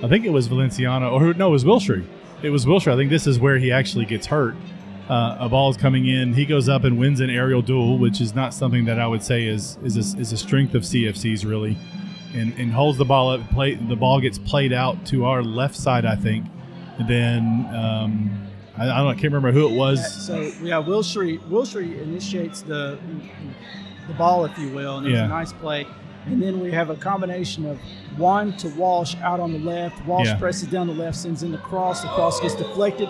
[0.03, 2.03] I think it was Valenciano or no, it was Wilschrey.
[2.41, 2.93] It was Wilschrey.
[2.93, 4.55] I think this is where he actually gets hurt.
[5.09, 6.33] Uh, a ball is coming in.
[6.33, 9.21] He goes up and wins an aerial duel, which is not something that I would
[9.21, 11.77] say is is a, is a strength of CFC's really,
[12.33, 13.47] and and holds the ball up.
[13.51, 16.45] Play the ball gets played out to our left side, I think.
[16.97, 20.25] And then um, I, I don't I can't remember who it was.
[20.25, 22.97] So yeah, Wilschrey Wilschrey initiates the
[24.08, 25.25] the ball, if you will, and it's Yeah.
[25.25, 25.88] a nice play.
[26.27, 27.77] And then we have a combination of
[28.17, 30.03] one to Walsh out on the left.
[30.05, 30.38] Walsh Yeah.
[30.38, 32.01] presses down the left, sends in the cross.
[32.01, 33.10] The cross gets deflected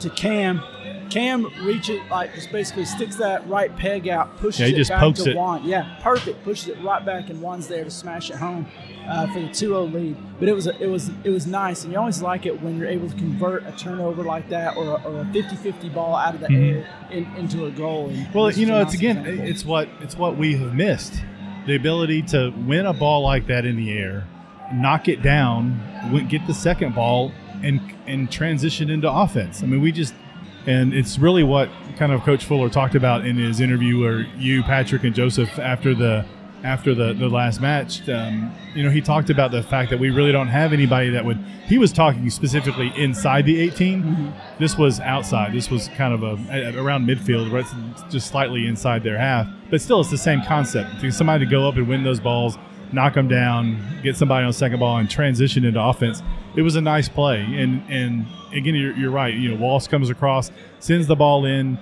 [0.00, 0.60] to Cam.
[1.08, 4.90] Cam reaches it, like just basically sticks that right peg out, pushes Yeah, it just
[4.90, 5.36] back pokes to it.
[5.36, 5.64] Juan.
[5.64, 6.44] Yeah, perfect.
[6.44, 8.66] Pushes it right back, and Juan's there to smash it home
[9.10, 10.16] uh, for the 2-0 lead.
[10.38, 12.78] But it was a, it was it was nice, and you always like it when
[12.78, 16.34] you're able to convert a turnover like that or a, or a 50-50 ball out
[16.34, 18.08] of the air in, into a goal.
[18.08, 18.38] And Mm-hmm.
[18.38, 19.46] Well, you know, it's again, example.
[19.46, 21.14] it's what it's what we have missed:
[21.66, 24.26] the ability to win a ball like that in the air,
[24.72, 25.80] knock it down,
[26.28, 29.62] get the second ball, and and transition into offense.
[29.62, 30.14] I mean, we just
[30.66, 34.62] and it's really what kind of Coach Fuller talked about in his interview, or you,
[34.62, 36.24] Patrick, and Joseph after the
[36.62, 40.10] after the, the last match, um, you know, he talked about the fact that we
[40.10, 41.38] really don't have anybody that would.
[41.66, 44.32] He was talking specifically inside the 18.
[44.58, 45.52] This was outside.
[45.52, 49.46] This was kind of a, a- around midfield, right, just slightly inside their half.
[49.70, 51.00] But still, it's the same concept.
[51.00, 52.58] For somebody to go up and win those balls,
[52.92, 56.22] knock them down, get somebody on second ball, and transition into offense.
[56.56, 57.40] It was a nice play.
[57.40, 59.32] And and again, you're, you're right.
[59.32, 61.78] You know, Walsh comes across, sends the ball in.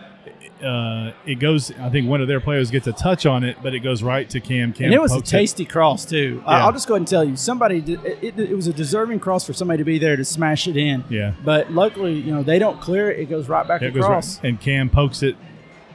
[0.63, 1.71] Uh, it goes.
[1.79, 4.29] I think one of their players gets a touch on it, but it goes right
[4.31, 4.73] to Cam.
[4.73, 6.43] Cam and it was a tasty cross too.
[6.45, 6.67] Yeah.
[6.67, 9.21] I'll just go ahead and tell you, somebody did, it, it, it was a deserving
[9.21, 11.05] cross for somebody to be there to smash it in.
[11.09, 11.35] Yeah.
[11.45, 14.39] But luckily, you know, they don't clear it; it goes right back It across.
[14.39, 15.37] right, and Cam pokes it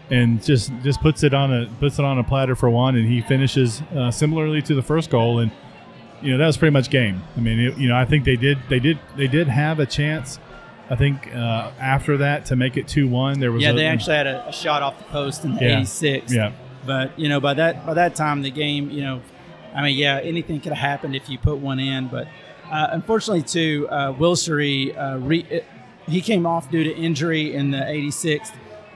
[0.10, 3.08] and just just puts it on a puts it on a platter for one, and
[3.08, 5.52] he finishes uh, similarly to the first goal, and
[6.21, 7.21] you know that was pretty much game.
[7.36, 9.86] I mean, it, you know, I think they did they did they did have a
[9.86, 10.39] chance.
[10.93, 13.88] I think uh, after that to make it two one, there was Yeah, a, they
[13.88, 15.77] actually had a, a shot off the post in the Yeah.
[15.79, 16.32] 86.
[16.34, 16.51] yeah
[16.86, 19.21] But you know, by that by that time, the game, you know,
[19.75, 22.10] I mean, yeah, anything could have happened if you put one in.
[22.10, 22.27] But
[22.71, 25.62] uh, unfortunately, too, uh, Wilschrey, uh, re-
[26.08, 28.51] he came off due to injury in the 86th,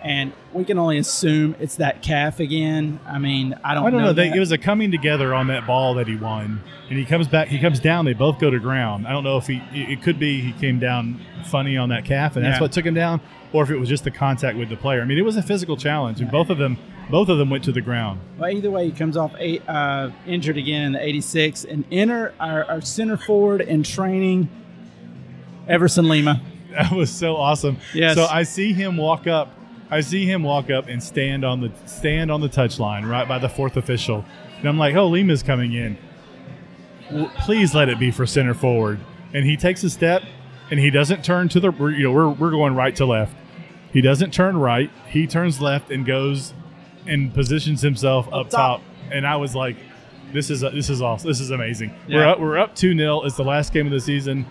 [0.08, 3.00] and we can only assume it's that calf again.
[3.06, 3.86] I mean, I don't.
[3.86, 4.13] I don't know.
[4.13, 4.38] They, that.
[4.38, 7.48] it was a coming together on that ball that he won, and he comes back.
[7.50, 8.06] He comes down.
[8.06, 9.08] They both go to ground.
[9.08, 9.62] I don't know if he.
[9.74, 12.62] It could be he came down funny on that calf, and that's Yeah.
[12.62, 13.22] what took him down,
[13.54, 15.02] or if it was just the contact with the player.
[15.02, 16.78] I mean, it was a physical challenge, and both of them,
[17.10, 18.20] both of them went to the ground.
[18.38, 21.63] Well, either way, he comes off eight, uh, injured again in the 86.
[21.63, 24.50] And enter our, our center forward in training,
[25.67, 26.41] Everson Lima.
[26.72, 27.78] That was so awesome.
[27.93, 28.15] Yes.
[28.15, 29.52] So I see him walk up.
[29.89, 33.39] I see him walk up and stand on the stand on the touchline right by
[33.39, 34.26] the fourth official,
[34.60, 35.97] and I'm like, "Oh, Lima's coming in.
[37.10, 39.00] W- Please let it be for center forward."
[39.34, 40.23] And he takes a step,
[40.71, 41.71] and he doesn't turn to the.
[41.71, 43.36] we're- You know, we're we're going right to left.
[43.93, 44.89] He doesn't turn right.
[45.10, 46.54] He turns left and goes
[47.06, 48.82] and positions himself up, top.
[48.82, 48.82] top.
[49.12, 49.78] And I was like,
[50.34, 51.30] "This is this is awesome.
[51.30, 51.93] This is amazing.
[52.08, 52.17] Yeah.
[52.17, 54.45] We're up, we're up two 0 It's the last game of the season.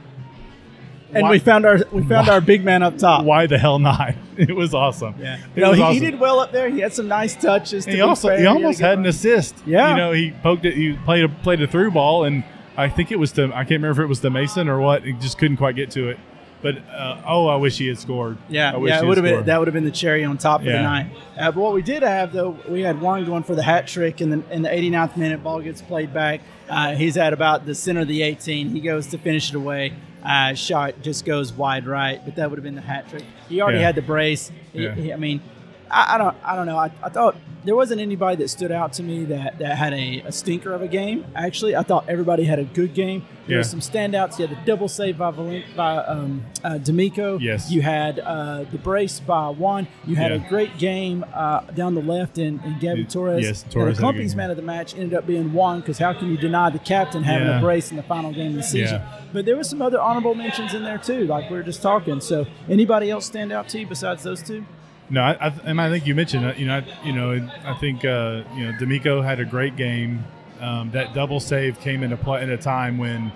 [1.13, 3.25] And Why- we found our we found Why- our big man up top.
[3.25, 4.15] Why the hell not?
[4.37, 5.15] It was awesome.
[5.19, 5.95] Yeah, It no, was he, awesome.
[5.95, 6.69] he did well up there.
[6.69, 7.87] He had some nice touches.
[7.87, 8.39] To he also fair.
[8.39, 9.55] he almost a good had an assist.
[9.65, 9.91] Yeah.
[9.93, 10.75] you know he poked it.
[10.75, 12.45] He played a played a through ball, and
[12.77, 15.05] I think it was to I can't remember if it was to Mason or what.
[15.05, 16.19] He just couldn't quite get to it.
[16.61, 18.37] But uh, oh, I wish he had scored.
[18.51, 20.37] Yeah, I wish yeah, it would have been that would have been the cherry on
[20.37, 20.79] top of Yeah.
[20.79, 21.07] the night.
[21.39, 24.21] Uh, but what we did have though, we had one going for the hat trick
[24.21, 25.43] in the in the 89th minute.
[25.43, 26.41] Ball gets played back.
[26.69, 28.69] Uh, he's at about the center of the 18.
[28.71, 29.95] He goes to finish it away.
[30.27, 33.23] Uh, shot just goes wide right, but that would have been the hat trick.
[33.49, 33.87] He already Yeah.
[33.87, 34.51] had the brace.
[34.73, 34.95] He, Yeah.
[34.95, 35.41] he- I mean,
[35.91, 36.77] I, I don't, I don't know.
[36.79, 40.21] I, I thought there wasn't anybody that stood out to me that, that had a,
[40.27, 41.25] a stinker of a game.
[41.35, 43.25] Actually, I thought everybody had a good game.
[43.49, 44.39] There were some standouts.
[44.39, 47.39] You had the double save by, Valen- by um, uh, D'Amico.
[47.39, 47.71] Yes.
[47.71, 49.87] You had uh, the brace by Juan.
[50.05, 50.45] You had Yeah.
[50.45, 53.65] a great game uh, down the left in, in Gabby Yes, Torres.
[53.71, 56.29] Torres And the company's man of the match ended up being Juan because how can
[56.31, 57.59] you deny the captain having Yeah.
[57.59, 59.01] a brace in the final game of the season?
[59.01, 59.21] Yeah.
[59.33, 62.21] But there was some other honorable mentions in there too, like we were just talking.
[62.21, 64.65] So anybody else stand out to you besides those two?
[65.09, 67.75] No, I, I, and I think you mentioned, uh, you know, I, you know, I
[67.75, 70.25] think uh, you know, D'Amico had a great game.
[70.61, 73.31] Um, that double save came into play at a time when,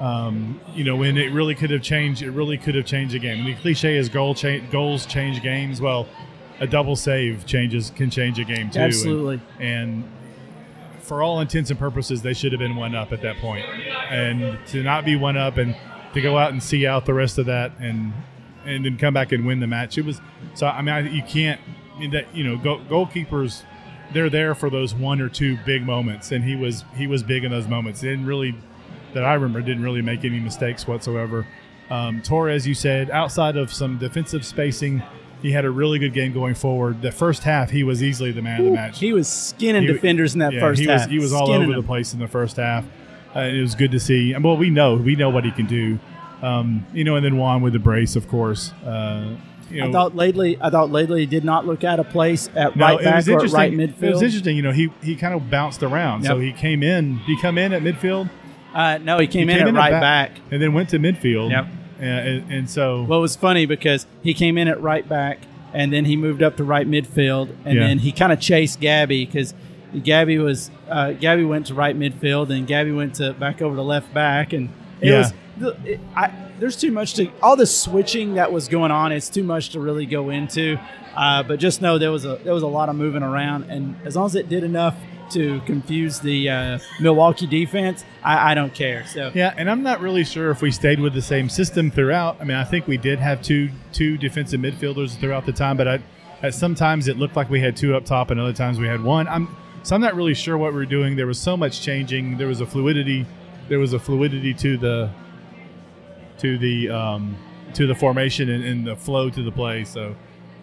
[0.00, 2.20] um, you know, when it really could have changed.
[2.22, 3.38] It really could have changed the game.
[3.38, 5.80] And the cliche is goal cha- goals change games.
[5.80, 6.08] Well,
[6.60, 8.80] a double save changes can change a game too.
[8.80, 9.40] And- Absolutely.
[9.60, 10.04] and
[11.00, 13.64] for all intents and purposes, they should have been one up at that point.
[14.10, 15.74] And to not be one up and
[16.14, 18.12] to go out and see out the rest of that and
[18.64, 20.20] and then come back and win the match, it was
[20.54, 20.66] so.
[20.66, 21.60] I mean, I, you can't
[22.12, 23.62] that you know go, goalkeepers.
[24.12, 27.44] They're there for those one or two big moments, and he was he was big
[27.44, 28.00] in those moments.
[28.02, 28.54] He didn't really
[29.14, 31.46] that I remember didn't really make any mistakes whatsoever.
[31.90, 35.02] Um, Torres, you said, outside of some defensive spacing,
[35.42, 37.02] he had a really good game going forward.
[37.02, 38.98] The first half, he was easily the man of the match.
[38.98, 41.00] He was skinning He- defenders in that Yeah, first he half.
[41.02, 41.82] Was, he was all Skinning over them.
[41.82, 42.84] the place in the first half.
[43.36, 44.32] Uh, it was good to see.
[44.32, 45.98] And well, we know we know what he can do.
[46.42, 48.72] Um, you know, and then Juan with the brace, of course.
[48.84, 49.36] Uh,
[49.70, 52.50] you know, I thought Laidley, I thought Laidley he did not look out of place
[52.54, 54.02] at no, right back or right midfield.
[54.02, 54.56] It was interesting.
[54.56, 56.24] You know, he he kind of bounced around.
[56.24, 57.18] So he came in.
[57.18, 58.28] Did he come in at midfield?
[58.74, 60.42] Uh, no, he came He in at right back, back.
[60.50, 61.50] and then went to midfield.
[61.50, 61.66] Yep.
[62.00, 65.40] And, and, and so Well, it was funny because he came in at right back,
[65.72, 67.86] and then he moved up to right midfield, and Yeah.
[67.86, 69.54] then he kind of chased Gabby because
[70.02, 73.82] Gabby was uh, Gabby went to right midfield, and Gabby went to back over to
[73.82, 74.70] left back, and
[75.02, 75.18] it Yeah.
[75.18, 75.32] was.
[75.84, 79.12] It, I, there's too much to all the switching that was going on.
[79.12, 80.78] It's too much to really go into,
[81.14, 83.94] uh, but just know there was a there was a lot of moving around, and
[84.04, 84.96] as long as it did enough
[85.32, 89.06] to confuse the uh, Milwaukee defense, I, I don't care.
[89.06, 92.36] So Yeah, and I'm not really sure if we stayed with the same system throughout.
[92.40, 95.86] I mean, I think we did have two two defensive midfielders throughout the time, but
[95.88, 95.98] I,
[96.42, 99.02] at sometimes it looked like we had two up top, and other times we had
[99.02, 99.28] one.
[99.28, 99.48] I'm
[99.84, 101.16] So I'm not really sure what we are doing.
[101.16, 102.38] There was so much changing.
[102.38, 103.26] There was a fluidity.
[103.68, 105.10] There was a fluidity to the
[106.38, 107.36] to the um,
[107.74, 109.84] to the formation and, and the flow to the play.
[109.84, 110.14] So,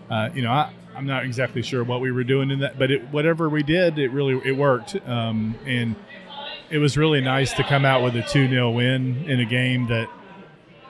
[0.09, 2.91] uh, you know, I, I'm not exactly sure what we were doing in that, but
[2.91, 4.95] it, whatever we did, it really it worked.
[5.07, 5.95] Um, and
[6.69, 9.87] it was really nice to come out with a 2 0 win in a game
[9.87, 10.09] that,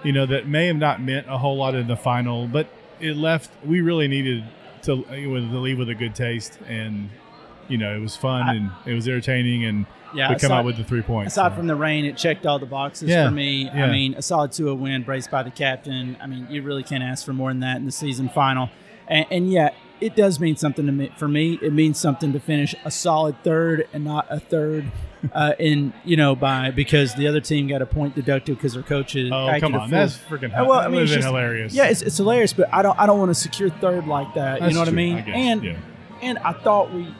[0.03, 2.67] you know, that may have not meant a whole lot in the final, but
[2.99, 4.43] it left, we really needed
[4.83, 6.59] to, to leave with a good taste.
[6.67, 7.09] And,
[7.67, 9.63] you know, it was fun and it was entertaining.
[9.63, 11.33] And, yeah, we come out with the three points.
[11.33, 11.55] Aside so.
[11.57, 13.65] from the rain, it checked all the boxes yeah, for me.
[13.65, 13.85] Yeah.
[13.85, 16.17] I mean, a solid 2 win, braced by the captain.
[16.21, 18.69] I mean, you really can't ask for more than that in the season final.
[19.07, 21.11] And, and yeah, it does mean something to me.
[21.17, 24.85] For me, it means something to finish a solid third and not a third
[25.33, 28.83] uh, in you know by because the other team got a point deducted because their
[28.83, 29.31] coaches.
[29.33, 30.79] Oh come on, that's freaking uh, well.
[30.79, 31.73] I mean, it's just, hilarious.
[31.73, 34.59] Yeah, it's, it's hilarious, but I don't I don't want to secure third like that.
[34.59, 35.17] That's you know what true, I mean?
[35.17, 35.77] I and yeah.
[36.21, 37.13] and I thought we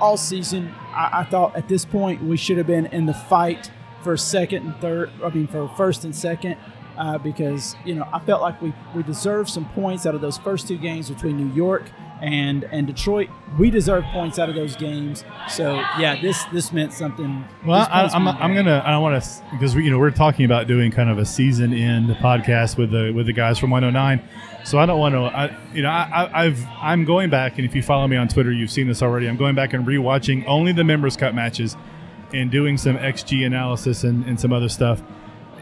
[0.00, 0.74] all season.
[0.90, 3.70] I, I thought at this point we should have been in the fight
[4.02, 5.10] for second and third.
[5.22, 6.56] I mean for first and second.
[6.96, 10.38] Uh, because you know I felt like we we deserved some points out of those
[10.38, 13.28] first two games between New York and and Detroit,
[13.58, 15.24] we deserve points out of those games.
[15.48, 17.44] So yeah, this this meant something.
[17.64, 20.10] Well, I, am I'm, I'm gonna I don't want to because we you know we're
[20.10, 23.70] talking about doing kind of a season end podcast with the with the guys from
[23.70, 24.26] 109.
[24.66, 27.82] So I don't want to you know I, I've I'm going back and if you
[27.82, 29.28] follow me on Twitter, you've seen this already.
[29.28, 31.76] I'm going back and rewatching only the Members Cup matches
[32.34, 35.00] and doing some XG analysis and, and some other stuff.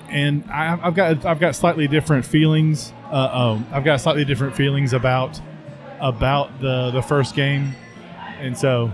[0.08, 2.94] And I, have got I've got slightly different feelings.
[3.10, 5.38] Uh, oh, I've got slightly different feelings about
[6.00, 7.74] about the the first game,
[8.38, 8.90] and so.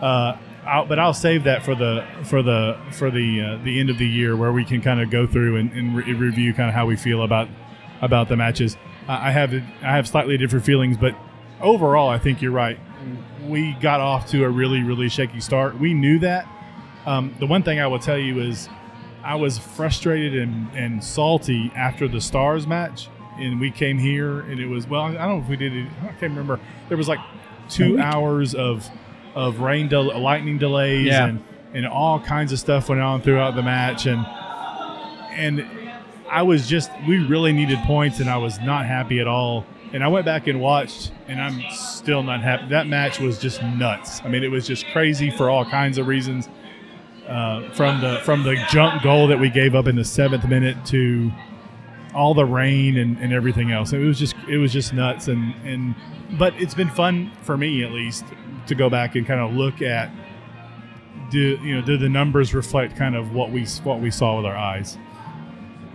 [0.00, 3.90] Uh, I'll, but I'll save that for the for the for the uh, the end
[3.90, 6.68] of the year where we can kind of go through and, and re- review kind
[6.68, 7.48] of how we feel about
[8.00, 8.76] about the matches.
[9.12, 11.14] I have I have slightly different feelings, but
[11.60, 12.78] overall, I think you're right.
[13.46, 15.78] We got off to a really really shaky start.
[15.78, 16.46] We knew that.
[17.06, 18.68] Um, the one thing I will tell you is
[19.22, 23.08] I was frustrated and, and salty after the Stars match
[23.40, 25.88] and we came here and it was well i don't know if we did it
[26.02, 27.20] i can't remember there was like
[27.68, 28.88] two hours of
[29.34, 31.26] of rain del- lightning delays yeah.
[31.26, 31.42] and
[31.72, 34.26] and all kinds of stuff went on throughout the match and
[35.32, 35.60] and
[36.30, 39.66] i was just we really needed points and i was not happy at all.
[39.92, 42.68] And i went back and watched and i'm still not happy.
[42.68, 44.22] That match was just nuts.
[44.24, 46.48] I mean it was just crazy for all kinds of reasons.
[47.26, 50.84] Uh, from the from the junk goal that we gave up in the seventh minute
[50.86, 51.30] to
[52.14, 53.92] all the rain and, and everything else.
[53.92, 55.28] It was just it was just nuts.
[55.28, 55.94] And and
[56.38, 58.24] but it's been fun for me at least
[58.66, 60.10] to go back and kind of look at
[61.30, 64.46] do you know do the numbers reflect kind of what we what we saw with
[64.46, 64.98] our eyes.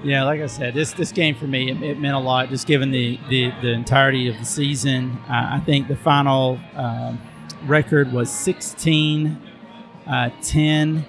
[0.06, 2.50] Yeah, like I said, this this game for me it, it meant a lot.
[2.50, 7.16] Just given the the, the entirety of the season, uh, I think the final uh,
[7.66, 9.42] record was 16,
[10.06, 11.06] uh, 10,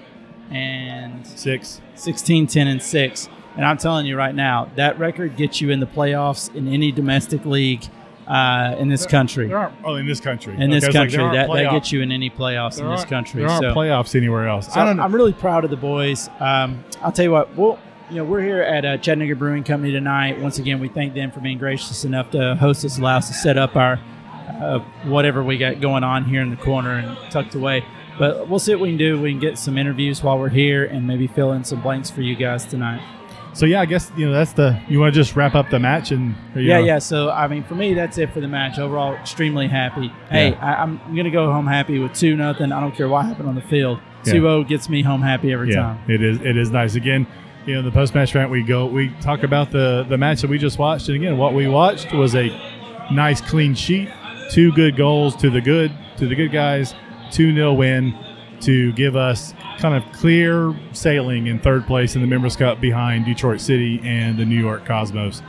[0.49, 1.79] and six.
[1.95, 3.29] 16, 10, and six.
[3.55, 6.91] And I'm telling you right now, that record gets you in the playoffs in any
[6.91, 7.83] domestic league
[8.27, 9.47] uh, in this country.
[9.47, 10.55] There oh, in this country.
[10.57, 13.41] In this country, like that, that gets you in any playoffs in this country.
[13.41, 14.73] There aren't so, playoffs anywhere else.
[14.73, 16.29] So I am really proud of the boys.
[16.39, 17.55] Um, I'll tell you what.
[17.55, 17.79] Well,
[18.09, 20.39] you know, we're here at uh, Chattanooga Brewing Company tonight.
[20.39, 23.33] Once again, we thank them for being gracious enough to host us, allow us to
[23.33, 23.99] set up our
[24.61, 27.83] uh, whatever we got going on here in the corner and tucked away.
[28.17, 29.21] But we'll see what we can do.
[29.21, 32.21] We can get some interviews while we're here and maybe fill in some blanks for
[32.21, 33.01] you guys tonight
[33.57, 35.79] so yeah, I guess you know that's the you want to just wrap up the
[35.79, 36.85] match and yeah, know.
[36.85, 36.99] yeah.
[36.99, 38.77] So I mean, for me, that's it for the match.
[38.77, 40.09] Overall, extremely happy.
[40.29, 40.77] Hey, yeah.
[40.79, 42.71] I, am gonna go home happy with two nothing.
[42.71, 43.99] I don't care what happened on the field.
[44.23, 44.41] Two yeah.
[44.41, 46.03] zero gets me home happy every yeah, time.
[46.07, 46.93] It is it is nice.
[46.93, 47.25] Again,
[47.67, 50.49] you know, the post match rant we go we talk about the the match that
[50.49, 52.47] we just watched, and again, what we watched was a
[53.11, 54.09] nice clean sheet,
[54.49, 56.95] two good goals to the good to the good guys,
[57.29, 58.17] two 0 win
[58.61, 63.25] to give us kind of clear sailing in third place in the Members Cup behind
[63.25, 65.43] Detroit City and the New York Cosmos.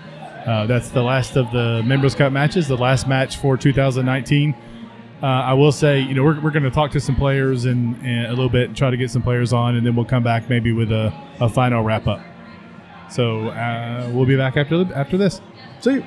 [0.47, 4.55] Uh, that's the last of the Members Cup matches, the last match for 2019.
[5.21, 7.97] Uh, I will say, you know, we're, we're going to talk to some players and,
[8.07, 10.73] a little bit, try to get some players on, and then we'll come back maybe
[10.73, 12.21] with a, a final wrap up.
[13.11, 15.41] So uh, we'll be back after the, after this.
[15.81, 16.05] See you.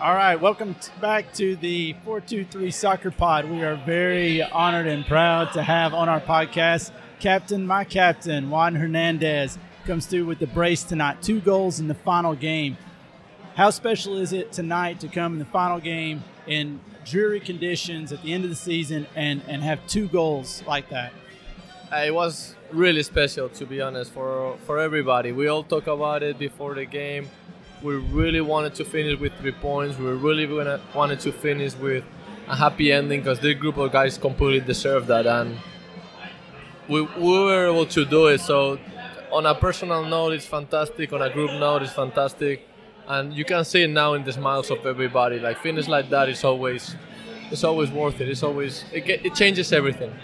[0.00, 3.48] All right, welcome back to the 423 Soccer Pod.
[3.48, 8.74] We are very honored and proud to have on our podcast Captain, my captain, Juan
[8.74, 11.22] Hernandez, comes through with the brace tonight.
[11.22, 12.76] Two goals in the final game.
[13.54, 18.22] How special is it tonight to come in the final game in dreary conditions at
[18.22, 21.12] the end of the season and, and have two goals like that?
[21.92, 25.32] Uh, it was really special, to be honest, for, for everybody.
[25.32, 27.28] We all talk about it before the game
[27.82, 29.98] We really wanted to finish with three points.
[29.98, 30.46] We really
[30.94, 32.04] wanted to finish with
[32.48, 35.58] a happy ending because this group of guys completely deserved that, and
[36.88, 38.40] we, we were able to do it.
[38.40, 38.78] So,
[39.32, 41.12] on a personal note, it's fantastic.
[41.12, 42.66] On a group note, it's fantastic,
[43.08, 45.38] and you can see it now in the smiles of everybody.
[45.38, 46.96] Like finish like that is always,
[47.50, 48.28] it's always worth it.
[48.28, 50.14] It's always it, get, it changes everything.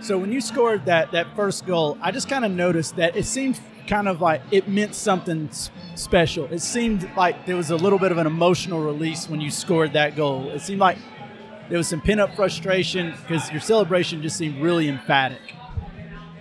[0.00, 3.24] So when you scored that that first goal, I just kind of noticed that it
[3.24, 5.50] seemed kind of like it meant something
[5.94, 6.46] special.
[6.46, 9.92] It seemed like there was a little bit of an emotional release when you scored
[9.92, 10.48] that goal.
[10.50, 10.96] It seemed like
[11.68, 15.40] there was some pent up frustration because your celebration just seemed really emphatic.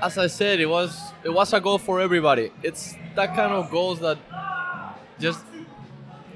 [0.02, 2.52] as I said, it was it was a goal for everybody.
[2.64, 4.18] It's that kind of goals that
[5.20, 5.44] just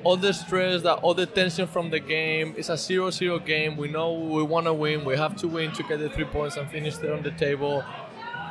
[0.03, 2.53] all the stress, that all the tension from the game.
[2.57, 3.77] It's a 0-0 game.
[3.77, 5.05] We know we want to win.
[5.05, 7.83] We have to win to get the three points and finish there on the table.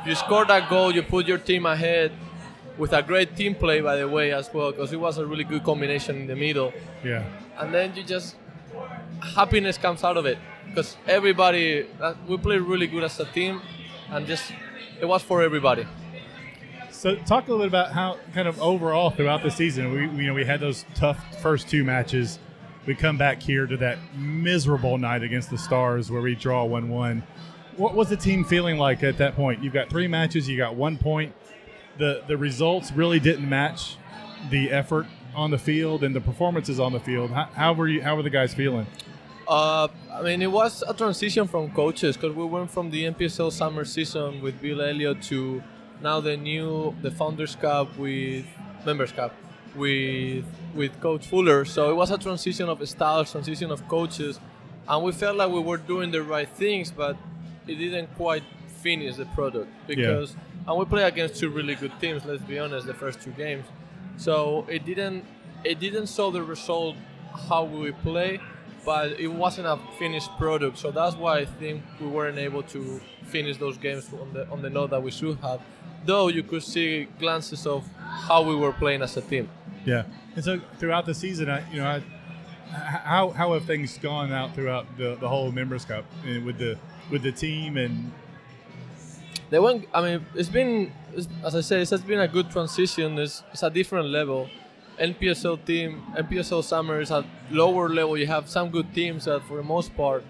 [0.05, 2.11] You score that goal, you put your team ahead
[2.77, 5.43] with a great team play, by the way, as well, because it was a really
[5.43, 7.23] good combination in the middle Yeah.
[7.59, 8.35] and then you just
[9.35, 10.37] happiness comes out of it
[10.67, 13.61] because everybody uh, we played really good as a team
[14.09, 14.51] and just
[14.99, 15.85] it was for everybody
[17.03, 20.25] So talk a little bit about how kind of overall throughout the season we you
[20.25, 22.39] know we had those tough first two matches.
[22.85, 26.87] We come back here to that miserable night against the Stars where we draw one
[26.87, 27.21] one.
[27.75, 29.61] What was the team feeling like at that point?
[29.61, 31.33] You've got three matches, you got one point.
[31.97, 33.97] The the results really didn't match
[34.49, 37.31] the effort on the field and the performances on the field.
[37.31, 38.01] How, how were you?
[38.01, 38.87] How were the guys feeling?
[39.45, 43.51] uh, i mean it was a transition from coaches because we went from the NPSL
[43.51, 45.61] summer season with bill elliott to
[46.03, 48.45] now the new the founders cup with
[48.85, 49.33] members cup
[49.75, 51.65] with with coach fuller.
[51.65, 54.39] So it was a transition of styles transition of coaches
[54.87, 57.15] and we felt like we were doing the right things but
[57.67, 58.43] it didn't quite
[58.81, 60.35] finish the product because
[60.67, 63.65] and we play against two really good teams let's be honest the first two games.
[64.17, 65.23] So it didn't
[65.63, 66.97] it didn't show the result
[67.49, 68.41] how we play
[68.85, 70.77] but it wasn't a finished product.
[70.77, 74.61] So that's why i think we weren't able to finish those games on the on
[74.61, 75.61] the note that we should have
[76.05, 77.87] though you could see glances of
[78.27, 79.49] how we were playing as a team
[79.85, 80.03] Yeah.
[80.35, 82.03] And so throughout the season, I, you know, I,
[82.71, 86.77] how how have things gone out throughout the, the whole members cup eh, with the
[87.11, 88.11] with the team and
[89.53, 89.87] they went.
[89.93, 93.19] I mean, it's been it's, as I said, it has been a good transition.
[93.19, 94.49] It's, it's a different level.
[94.99, 98.17] NPSL team, NPSL summer is a lower level.
[98.17, 100.23] You have some good teams that, for the most part,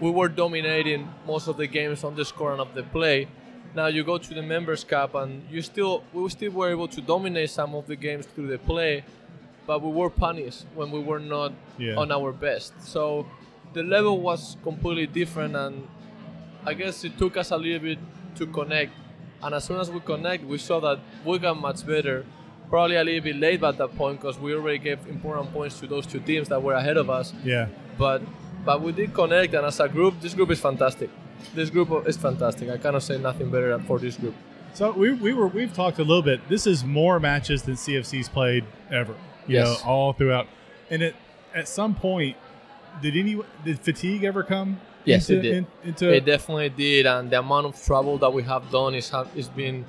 [0.00, 3.28] we were dominating most of the games on the score and of the play.
[3.74, 7.00] Now you go to the Members Cup and you still we still were able to
[7.00, 9.04] dominate some of the games through the play,
[9.66, 11.96] but we were punished when we were not Yeah.
[11.96, 12.72] on our best.
[12.82, 13.26] So
[13.72, 15.88] the level was completely different, and
[16.66, 17.98] I guess it took us a little bit
[18.36, 18.92] to connect.
[19.42, 22.24] And as soon as we connect, we saw that we got much better.
[22.68, 25.86] Probably a little bit late at that point because we already gave important points to
[25.86, 27.66] those two teams that were ahead of us yeah,
[27.98, 28.22] but
[28.64, 31.10] but we did connect and as a group this group is fantastic
[31.54, 34.34] this group is fantastic i cannot say nothing better for this group
[34.74, 36.40] So we, we were we've talked a little bit.
[36.48, 39.12] This is more matches than CFC's played ever.
[39.46, 39.66] You Yes.
[39.68, 40.46] know, all throughout.
[40.92, 41.14] And it
[41.60, 42.36] at some point,
[43.02, 43.34] did any
[43.66, 44.70] did fatigue ever come?
[45.04, 45.54] Yes, into, it did.
[45.58, 49.10] in- into it definitely did and the amount of travel that we have done is
[49.10, 49.84] have is been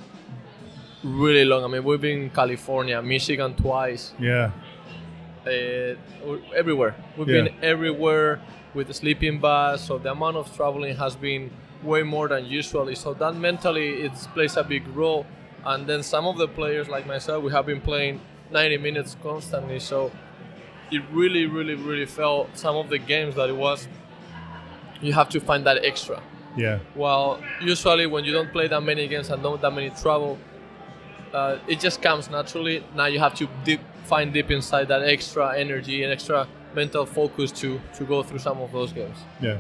[1.04, 4.52] really long i mean we've been in california michigan twice yeah,
[5.46, 5.96] uh,
[6.56, 7.44] everywhere we've Yeah.
[7.44, 8.42] been everywhere
[8.74, 11.52] with the sleeping bus so the amount of traveling has been
[11.84, 15.26] way more than usually so that mentally it plays a big role.
[15.66, 19.80] And then some of the players like myself we have been playing 90 minutes constantly.
[19.80, 20.12] So
[20.92, 23.88] it really really really felt some of the games that it was
[25.02, 26.22] you have to find that extra.
[26.56, 30.38] Yeah, well usually when you don't play that many games and don't that many travel
[31.34, 32.84] uh, it just comes naturally.
[32.96, 37.52] Now you have to deep, find deep inside that extra energy and extra mental focus
[37.52, 39.58] to to go through some of those games yeah,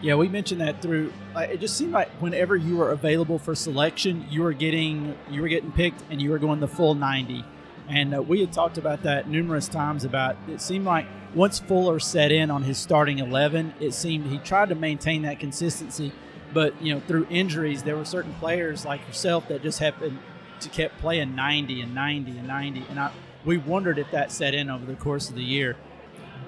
[0.00, 1.12] Yeah, we mentioned that through.
[1.34, 5.42] Like, it just seemed like whenever you were available for selection, you were getting you
[5.42, 7.44] were getting picked, and you were going the full ninety.
[7.88, 10.04] And uh, we had talked about that numerous times.
[10.04, 14.38] About it seemed like once Fuller set in on his starting eleven, it seemed he
[14.38, 16.12] tried to maintain that consistency,
[16.52, 20.18] but you know through injuries, there were certain players like yourself that just happened
[20.60, 23.10] to kept playing ninety and ninety and ninety, and I
[23.44, 25.76] we wondered if that set in over the course of the year.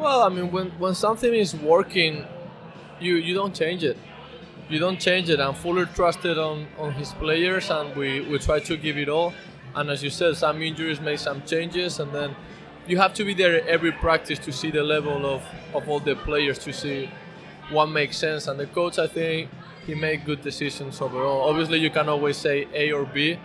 [0.00, 2.26] Well i mean when when something is working
[3.00, 3.98] you you don't change it.
[4.70, 5.40] You don't change it.
[5.40, 9.34] And fuller trusted on on his players and we we try to give it all.
[9.76, 12.36] And as you said some injuries make some changes and then
[12.88, 15.42] you have to be there every practice to see the level of
[15.74, 17.10] of all the players to see
[17.70, 18.48] what makes sense.
[18.48, 19.50] And the coach i think
[19.86, 21.48] he made good decisions overall.
[21.50, 23.38] Obviously you can always say a or b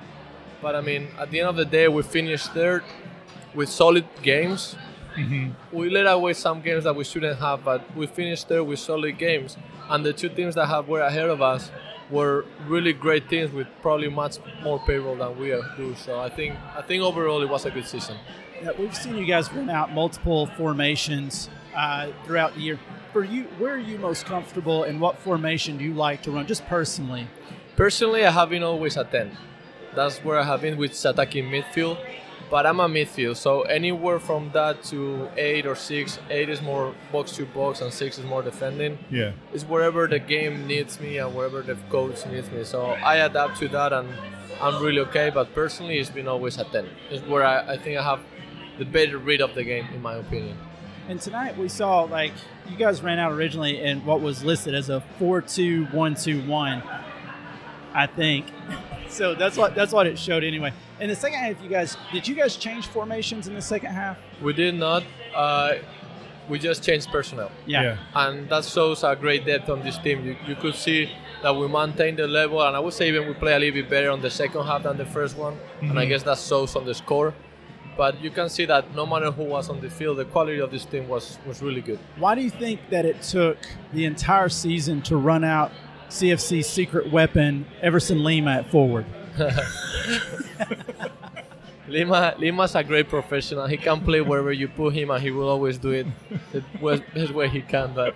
[0.62, 2.84] but i mean at the end of the day we finished third
[3.56, 4.76] with solid games.
[5.72, 9.18] We let away some games that we shouldn't have, but we finished there with solid
[9.18, 9.58] games.
[9.90, 11.72] And the two teams that have were ahead of us
[12.10, 15.48] were really great teams with probably much more payroll than we
[15.78, 15.96] do.
[15.96, 18.18] So I think I think overall it was a good season.
[18.62, 22.80] Yeah, we've seen you guys run out multiple formations uh, throughout the year.
[23.12, 26.48] For you, where are you most comfortable, and what formation do you like to run,
[26.48, 27.28] just personally?
[27.76, 29.38] Personally, I have been always a 10.
[29.96, 31.98] That's where I have been with attacking midfield.
[32.50, 36.94] But I'm a midfield, so anywhere from that to 8 or 6, 8 is more
[37.12, 39.00] box to box and 6 is more defending.
[39.10, 39.32] Yeah.
[39.52, 42.64] It's wherever the game needs me and wherever the coach needs me.
[42.64, 44.08] So I adapt to that and
[44.62, 45.32] I'm really okay.
[45.32, 46.88] But personally, it's been always a 10.
[47.10, 48.20] It's where I, I think I have
[48.78, 50.58] the better read of the game, in my opinion.
[51.08, 52.32] And tonight we saw like
[52.70, 56.84] you guys ran out originally in what was listed as a four-two-one-two-one,
[57.94, 58.46] I think.
[59.08, 60.74] So that's what that's what it showed anyway.
[61.00, 64.18] In the second half, you guys did you guys change formations in the second half?
[64.42, 65.04] We did not.
[65.34, 65.76] Uh,
[66.50, 67.52] we just changed personnel.
[67.66, 67.98] Yeah.
[68.14, 70.24] and that shows a great depth on this team.
[70.26, 71.10] You, you could see
[71.42, 73.90] that we maintain the level, and I would say even we play a little bit
[73.90, 76.86] better on the second half than the first one, and I guess that shows on
[76.86, 77.34] the score.
[77.98, 80.70] But you can see that no matter who was on the field, the quality of
[80.70, 82.00] this team was was really good.
[82.18, 83.58] Why do you think that it took
[83.94, 85.72] the entire season to run out
[86.10, 89.06] CFC's secret weapon, Everson Lima, at forward?
[91.88, 93.68] Lima Lima's a great professional.
[93.68, 96.08] He can play wherever you put him, and he will always do it
[96.52, 97.94] the best best way he can.
[97.94, 98.16] But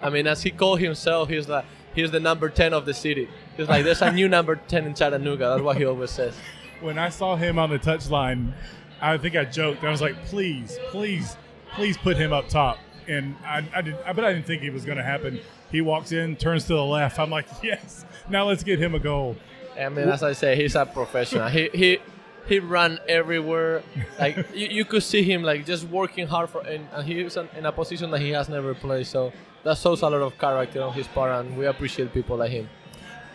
[0.00, 1.64] I mean, as he called himself, he's like
[1.94, 3.28] he's the number ten of the city.
[3.56, 5.50] He's like there's a new number ten in Chattanooga.
[5.50, 6.34] That's what he always says.
[6.80, 8.54] When I saw him on the touchline,
[9.02, 9.84] I think I joked.
[9.84, 11.36] I was like, please, please,
[11.74, 12.78] please put him up top.
[13.06, 15.40] And I, I did, I, but I didn't think it was going to happen.
[15.70, 17.18] He walks in, turns to the left.
[17.18, 18.04] I'm like, yes.
[18.28, 19.36] Now let's get him a goal.
[19.78, 21.48] I mean, as I say, he's a professional.
[21.48, 21.98] He he
[22.46, 23.82] he ran everywhere.
[24.18, 27.48] Like you, you could see him like just working hard for, and, and he's in,
[27.56, 29.06] in a position that he has never played.
[29.06, 32.50] So that shows a lot of character on his part, and we appreciate people like
[32.50, 32.68] him.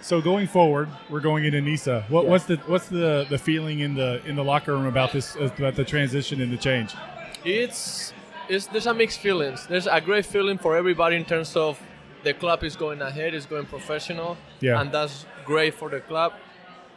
[0.02, 2.06] So going forward, we're going into NISA.
[2.10, 2.30] What, Yeah.
[2.30, 5.50] What's the what's the, the feeling in the in the locker room about this uh,
[5.58, 6.94] about the transition and the change?
[7.44, 8.14] It's
[8.48, 9.66] it's there's a mixed feelings.
[9.66, 11.80] There's a great feeling for everybody in terms of
[12.26, 14.80] the club is going ahead, is going professional, Yeah.
[14.82, 16.32] and that's great for the club.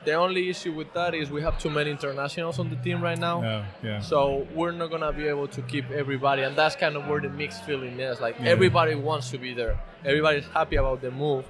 [0.04, 3.18] The only issue with that is we have too many internationals on the team right
[3.28, 3.36] now.
[3.44, 4.00] Oh, yeah.
[4.00, 7.28] So we're not gonna be able to keep everybody, and that's kind of where the
[7.42, 8.20] mixed feeling is.
[8.26, 8.54] Like Yeah.
[8.56, 9.74] everybody wants to be there,
[10.10, 11.44] everybody's happy about the move,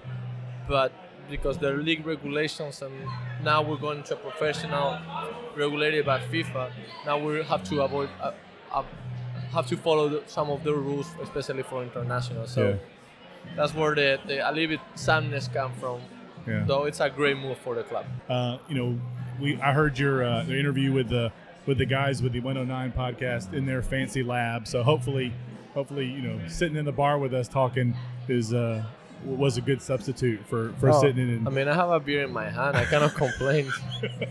[0.68, 0.90] but
[1.30, 2.94] because the league regulations and
[3.44, 4.88] now we're going to a professional
[5.54, 6.70] regulated by FIFA,
[7.06, 8.32] now we have to avoid uh,
[8.72, 8.82] uh,
[9.52, 12.46] have to follow the, some of the rules, especially for international.
[12.46, 12.76] So Yeah.
[13.56, 16.00] That's where the, the a little bit sadness come from.
[16.46, 16.64] Yeah.
[16.66, 18.06] Though it's a great move for the club.
[18.28, 18.98] uh, you know,
[19.40, 21.30] we I heard your uh, the interview with the
[21.66, 24.66] with the guys with the 109 podcast in their fancy lab.
[24.66, 25.32] So hopefully,
[25.74, 27.94] hopefully, you know, sitting in the bar with us talking
[28.28, 28.82] is uh,
[29.24, 31.46] was a good substitute for for Oh, sitting in.
[31.46, 32.76] I mean, I have a beer in my hand.
[32.76, 33.70] I cannot complain.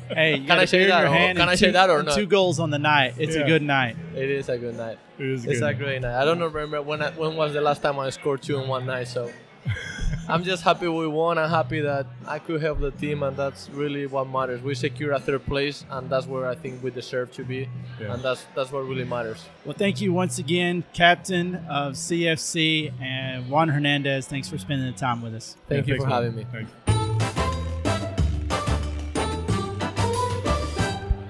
[0.10, 1.72] Hey, you Can got I a say that your or- hand can I say two-
[1.74, 2.16] that or not?
[2.16, 3.16] Two goals on the night.
[3.18, 3.42] It's Yeah.
[3.44, 3.96] a good night.
[4.16, 4.98] It is a good night.
[5.20, 5.70] it is It's good.
[5.70, 6.20] a great night.
[6.20, 8.86] I don't remember when I, when was the last time I scored two in one
[8.86, 9.08] night.
[9.10, 9.30] So
[10.30, 11.38] I'm just happy we won.
[11.38, 14.61] I'm happy that I could help the team, and that's really what matters.
[14.61, 17.69] We secure a third place, and that's where I think we deserve to be,
[17.99, 18.13] Yeah.
[18.13, 19.45] and that's that's what really matters.
[19.63, 24.28] Well, thank you once again, Captain of CFC and Juan Hernandez.
[24.28, 25.55] Thanks for spending the time with us.
[25.69, 26.45] Thank Yeah, you for having me.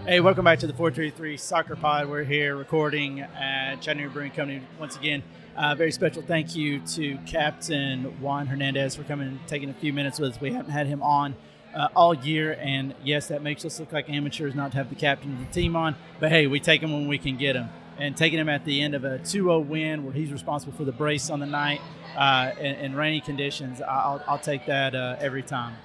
[0.08, 2.10] Hey, welcome back to the 433 Soccer Pod.
[2.10, 5.22] We're here recording at Chattanooga Brewing Company once again.
[5.58, 9.92] Uh, very special thank you to Captain Juan Hernandez for coming and taking a few
[9.92, 10.42] minutes with us.
[10.42, 11.36] We haven't had him on
[11.74, 14.96] uh, all year, and yes, that makes us look like amateurs not to have the
[14.96, 15.96] captain of the team on.
[16.20, 17.70] But hey, we take him when we can get him.
[17.98, 20.92] And taking him at the end of a 2-0 win, where he's responsible for the
[20.92, 21.82] brace on the night
[22.16, 25.76] uh, in, in rainy conditions, I'll, I'll take that uh, every time.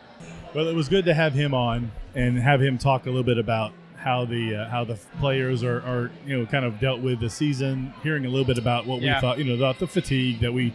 [0.55, 3.39] Well, it was good to have him on and have him talk a little bit
[3.39, 7.21] about how the uh, how the players are, are you know kind of dealt with
[7.21, 7.95] the season.
[8.03, 9.17] Hearing a little bit about what Yeah.
[9.17, 10.73] we thought, you know, about the fatigue that we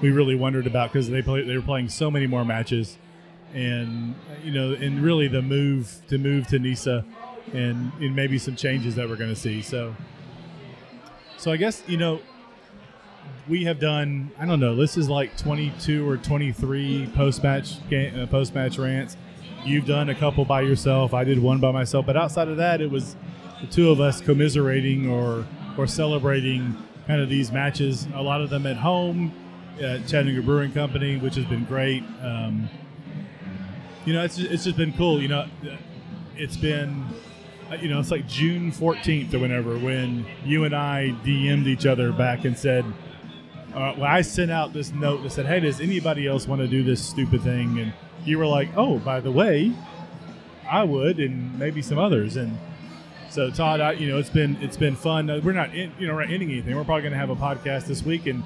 [0.00, 2.96] we really wondered about because they play, they were playing so many more matches,
[3.54, 7.04] and uh, you know, and really the move to move to NISA,
[7.52, 9.60] and, and maybe some changes that we're going to see.
[9.60, 9.94] So,
[11.36, 12.20] so I guess you know
[13.48, 18.18] we have done I don't know this is like 22 or 23 post match game
[18.18, 19.16] uh, post match rants.
[19.64, 21.12] You've done a couple by yourself.
[21.14, 23.16] I did one by myself, but outside of that, it was
[23.60, 25.46] the two of us commiserating or
[25.76, 28.06] or celebrating kind of these matches.
[28.14, 29.32] A lot of them at home
[29.80, 32.02] at Chattanooga Brewing Company, which has been great.
[32.22, 32.68] Um,
[34.04, 35.20] you know, it's it's just been cool.
[35.20, 35.46] You know,
[36.36, 37.06] it's been
[37.80, 42.12] you know, it's like June 14th or whenever when you and I DM'd each other
[42.12, 42.84] back and said,
[43.74, 46.66] uh, well, I sent out this note that said, "Hey, does anybody else want to
[46.66, 47.92] do this stupid thing?" And
[48.24, 49.72] you were like, "Oh, by the way,
[50.70, 52.56] I would, and maybe some others." And
[53.28, 55.30] so, Todd, I, you know, it's been it's been fun.
[55.30, 56.74] Uh, We're not, in, you know, we're not ending anything.
[56.76, 58.42] We're probably going to have a podcast this week, and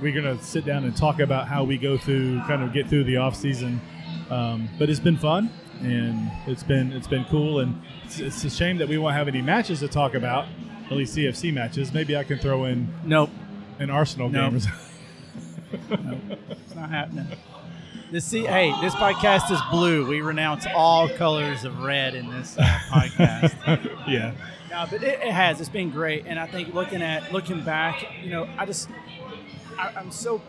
[0.00, 2.88] we're going to sit down and talk about how we go through, kind of get
[2.88, 3.80] through the off season.
[4.30, 5.50] Um, but it's been fun,
[5.80, 9.28] and it's been it's been cool, and it's, it's a shame that we won't have
[9.28, 10.46] any matches to talk about,
[10.86, 11.92] at least CFC matches.
[11.92, 13.30] Maybe I can throw in Nope,
[13.78, 14.50] an Arsenal No.
[14.50, 14.60] game.
[15.90, 16.08] or
[16.50, 17.26] it's not happening.
[18.12, 20.06] This see, hey, this podcast is blue.
[20.06, 24.06] We renounce all colors of red in this uh, podcast.
[24.06, 24.34] yeah.
[24.68, 25.62] No, but it, it has.
[25.62, 28.90] It's been great, and I think looking at looking back, you know, I just
[29.78, 30.42] I, I'm so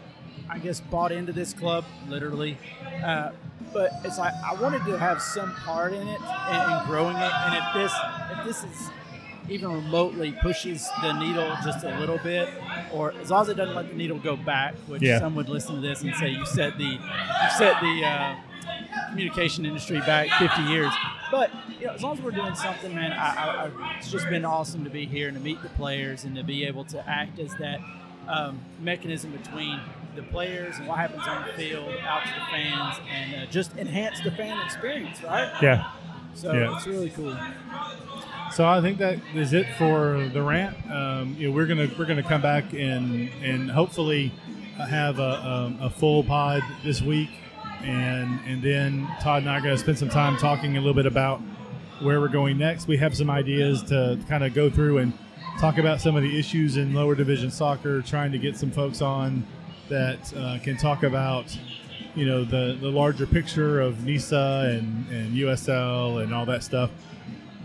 [0.49, 2.57] I guess bought into this club literally,
[3.01, 3.31] uh,
[3.71, 7.31] but it's like I wanted to have some part in it and, and growing it.
[7.33, 7.93] And if this
[8.31, 8.89] if this is
[9.49, 12.49] even remotely pushes the needle just a little bit,
[12.93, 15.19] or as long as it doesn't let the needle go back, which Yeah.
[15.19, 18.35] some would listen to this and say you set the you set the uh,
[19.09, 20.93] communication industry back 50 years.
[21.31, 24.45] But you know, as long as we're doing something, man, I, I, it's just been
[24.45, 27.39] awesome to be here and to meet the players and to be able to act
[27.39, 27.79] as that
[28.27, 29.81] um, mechanism between
[30.15, 33.75] the players and what happens on the field out to the fans and uh, just
[33.77, 35.49] enhance the fan experience, right?
[35.61, 35.91] Yeah.
[36.35, 36.73] So Yeah.
[36.75, 37.35] it's really cool.
[38.53, 40.77] So I think that is it for the rant.
[40.91, 44.31] Um, you know, we're gonna we're gonna come back and and hopefully
[44.77, 47.31] have a, um, a full pod this week,
[47.81, 51.07] and and then Todd and I are gonna spend some time talking a little bit
[51.07, 51.41] about
[52.01, 52.87] where we're going next.
[52.87, 55.13] We have some ideas to kind of go through and
[55.59, 59.01] talk about some of the issues in lower division soccer, trying to get some folks
[59.01, 59.43] on
[59.89, 61.57] that uh, can talk about
[62.13, 66.91] you know the the larger picture of NISA and and USL and all that stuff.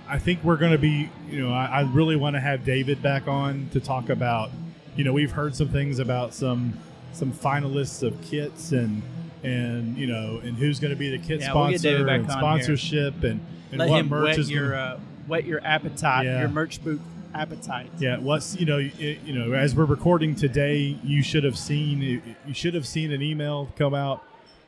[0.09, 3.03] I think we're going to be, you know, I, I really want to have David
[3.03, 4.51] back on to talk about,
[4.97, 6.79] you know, we've heard some things about some
[7.13, 9.03] some finalists of kits and
[9.43, 12.31] and you know and who's going to be the kit Yeah, we'll sponsor and on
[12.31, 13.41] sponsorship and
[13.71, 16.41] and Let what him merch wet is your gonna, uh, wet your appetite, Yeah.
[16.41, 17.01] your merch boot
[17.35, 17.91] appetite.
[17.99, 22.01] yeah what's you know it, you know as we're recording today you should have seen
[22.47, 24.25] you should have seen an email come out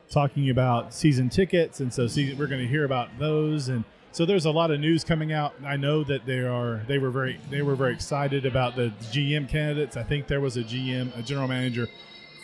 [0.09, 4.25] talking about season tickets and so season, we're going to hear about those and so
[4.25, 5.53] there's a lot of news coming out.
[5.65, 9.47] I know that they are they were very they were very excited about the gm
[9.47, 9.97] candidates.
[9.97, 11.87] I think there was a gm a general manager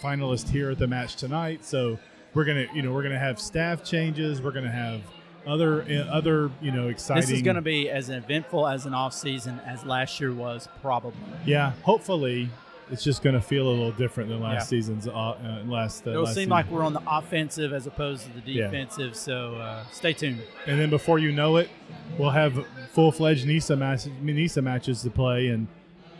[0.02, 1.66] finalist here at the match tonight.
[1.66, 2.00] So
[2.34, 4.42] we're going to you know we're to have staff changes.
[4.42, 5.02] We're going to have
[5.46, 9.14] other other you know exciting This is going to be as eventful as an off
[9.14, 11.14] season as last year was, probably.
[11.46, 12.50] Yeah, hopefully
[12.90, 14.80] it's just going to feel a little different than last Yeah.
[14.80, 16.06] season's uh, uh, last.
[16.08, 16.50] Uh, It'll last seem season.
[16.52, 18.66] like we're on the offensive as opposed to the Yeah.
[18.66, 19.16] defensive.
[19.16, 20.42] So uh, stay tuned.
[20.66, 21.70] and then before you know it,
[22.18, 25.68] we'll have full fledged NISA matches, NISA matches to play, and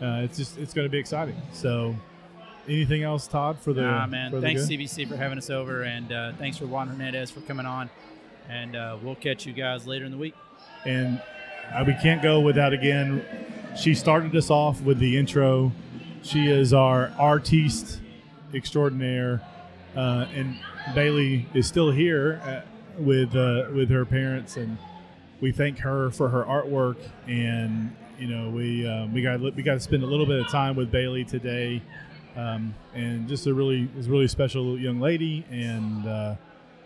[0.02, 1.36] uh, it's just it's going to be exciting.
[1.52, 1.96] So,
[2.68, 4.30] anything else, Todd, for the Nah, man.
[4.30, 4.62] for Thanks?
[4.66, 7.90] CBC, for having us over, and uh, thanks for Juan Hernandez for coming on.
[8.48, 10.34] And uh, we'll catch you guys later in the week.
[10.86, 11.20] And
[11.74, 13.22] uh, we can't go without again.
[13.76, 15.72] She started us off with the intro.
[16.22, 18.00] She is our artiste
[18.54, 19.40] extraordinaire,
[19.96, 20.56] uh, and
[20.94, 22.60] Bailey is still here uh,
[23.00, 24.78] with uh, with her parents, and
[25.40, 26.96] we thank her for her artwork.
[27.26, 30.48] And you know, we um, we got we got to spend a little bit of
[30.48, 31.82] time with Bailey today,
[32.36, 36.06] um, and just a really is really special young lady, and.
[36.06, 36.34] Uh,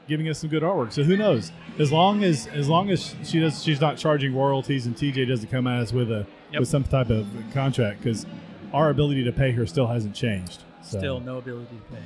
[0.08, 0.92] giving us some good artwork.
[0.92, 1.52] So who knows?
[1.78, 5.48] As long as as long as she does, she's not charging royalties, and TJ doesn't
[5.48, 6.60] come at us with a Yep.
[6.60, 8.26] with some type of contract because
[8.72, 10.62] our ability to pay her still hasn't changed.
[10.82, 10.98] So.
[10.98, 11.96] Still no ability to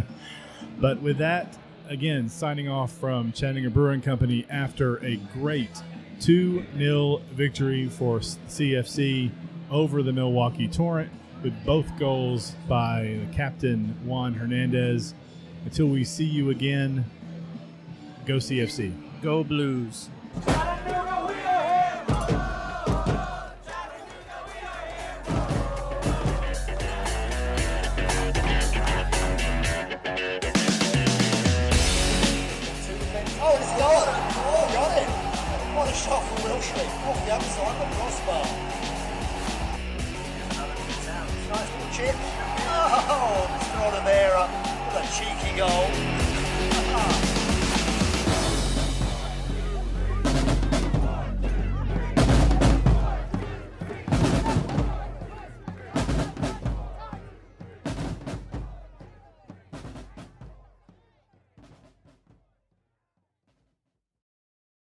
[0.00, 0.06] pay.
[0.78, 1.56] But with that,
[1.88, 5.82] again, signing off from Chattanooga Brewing Company after a great
[6.20, 9.30] 2 0 victory for CFC
[9.70, 11.10] over the Milwaukee Torrent,
[11.42, 15.14] with both goals by the captain Juan Hernandez.
[15.64, 17.04] Until we see you again,
[18.26, 18.92] go CFC.
[19.22, 20.10] Go Blues.
[37.26, 37.66] Wilschrey.
[37.66, 38.46] Off the crossbar.
[41.48, 42.16] Nice little chip.
[42.68, 43.78] Oh, Mr.
[43.86, 44.44] Oliveira.
[44.46, 46.25] What a cheeky goal.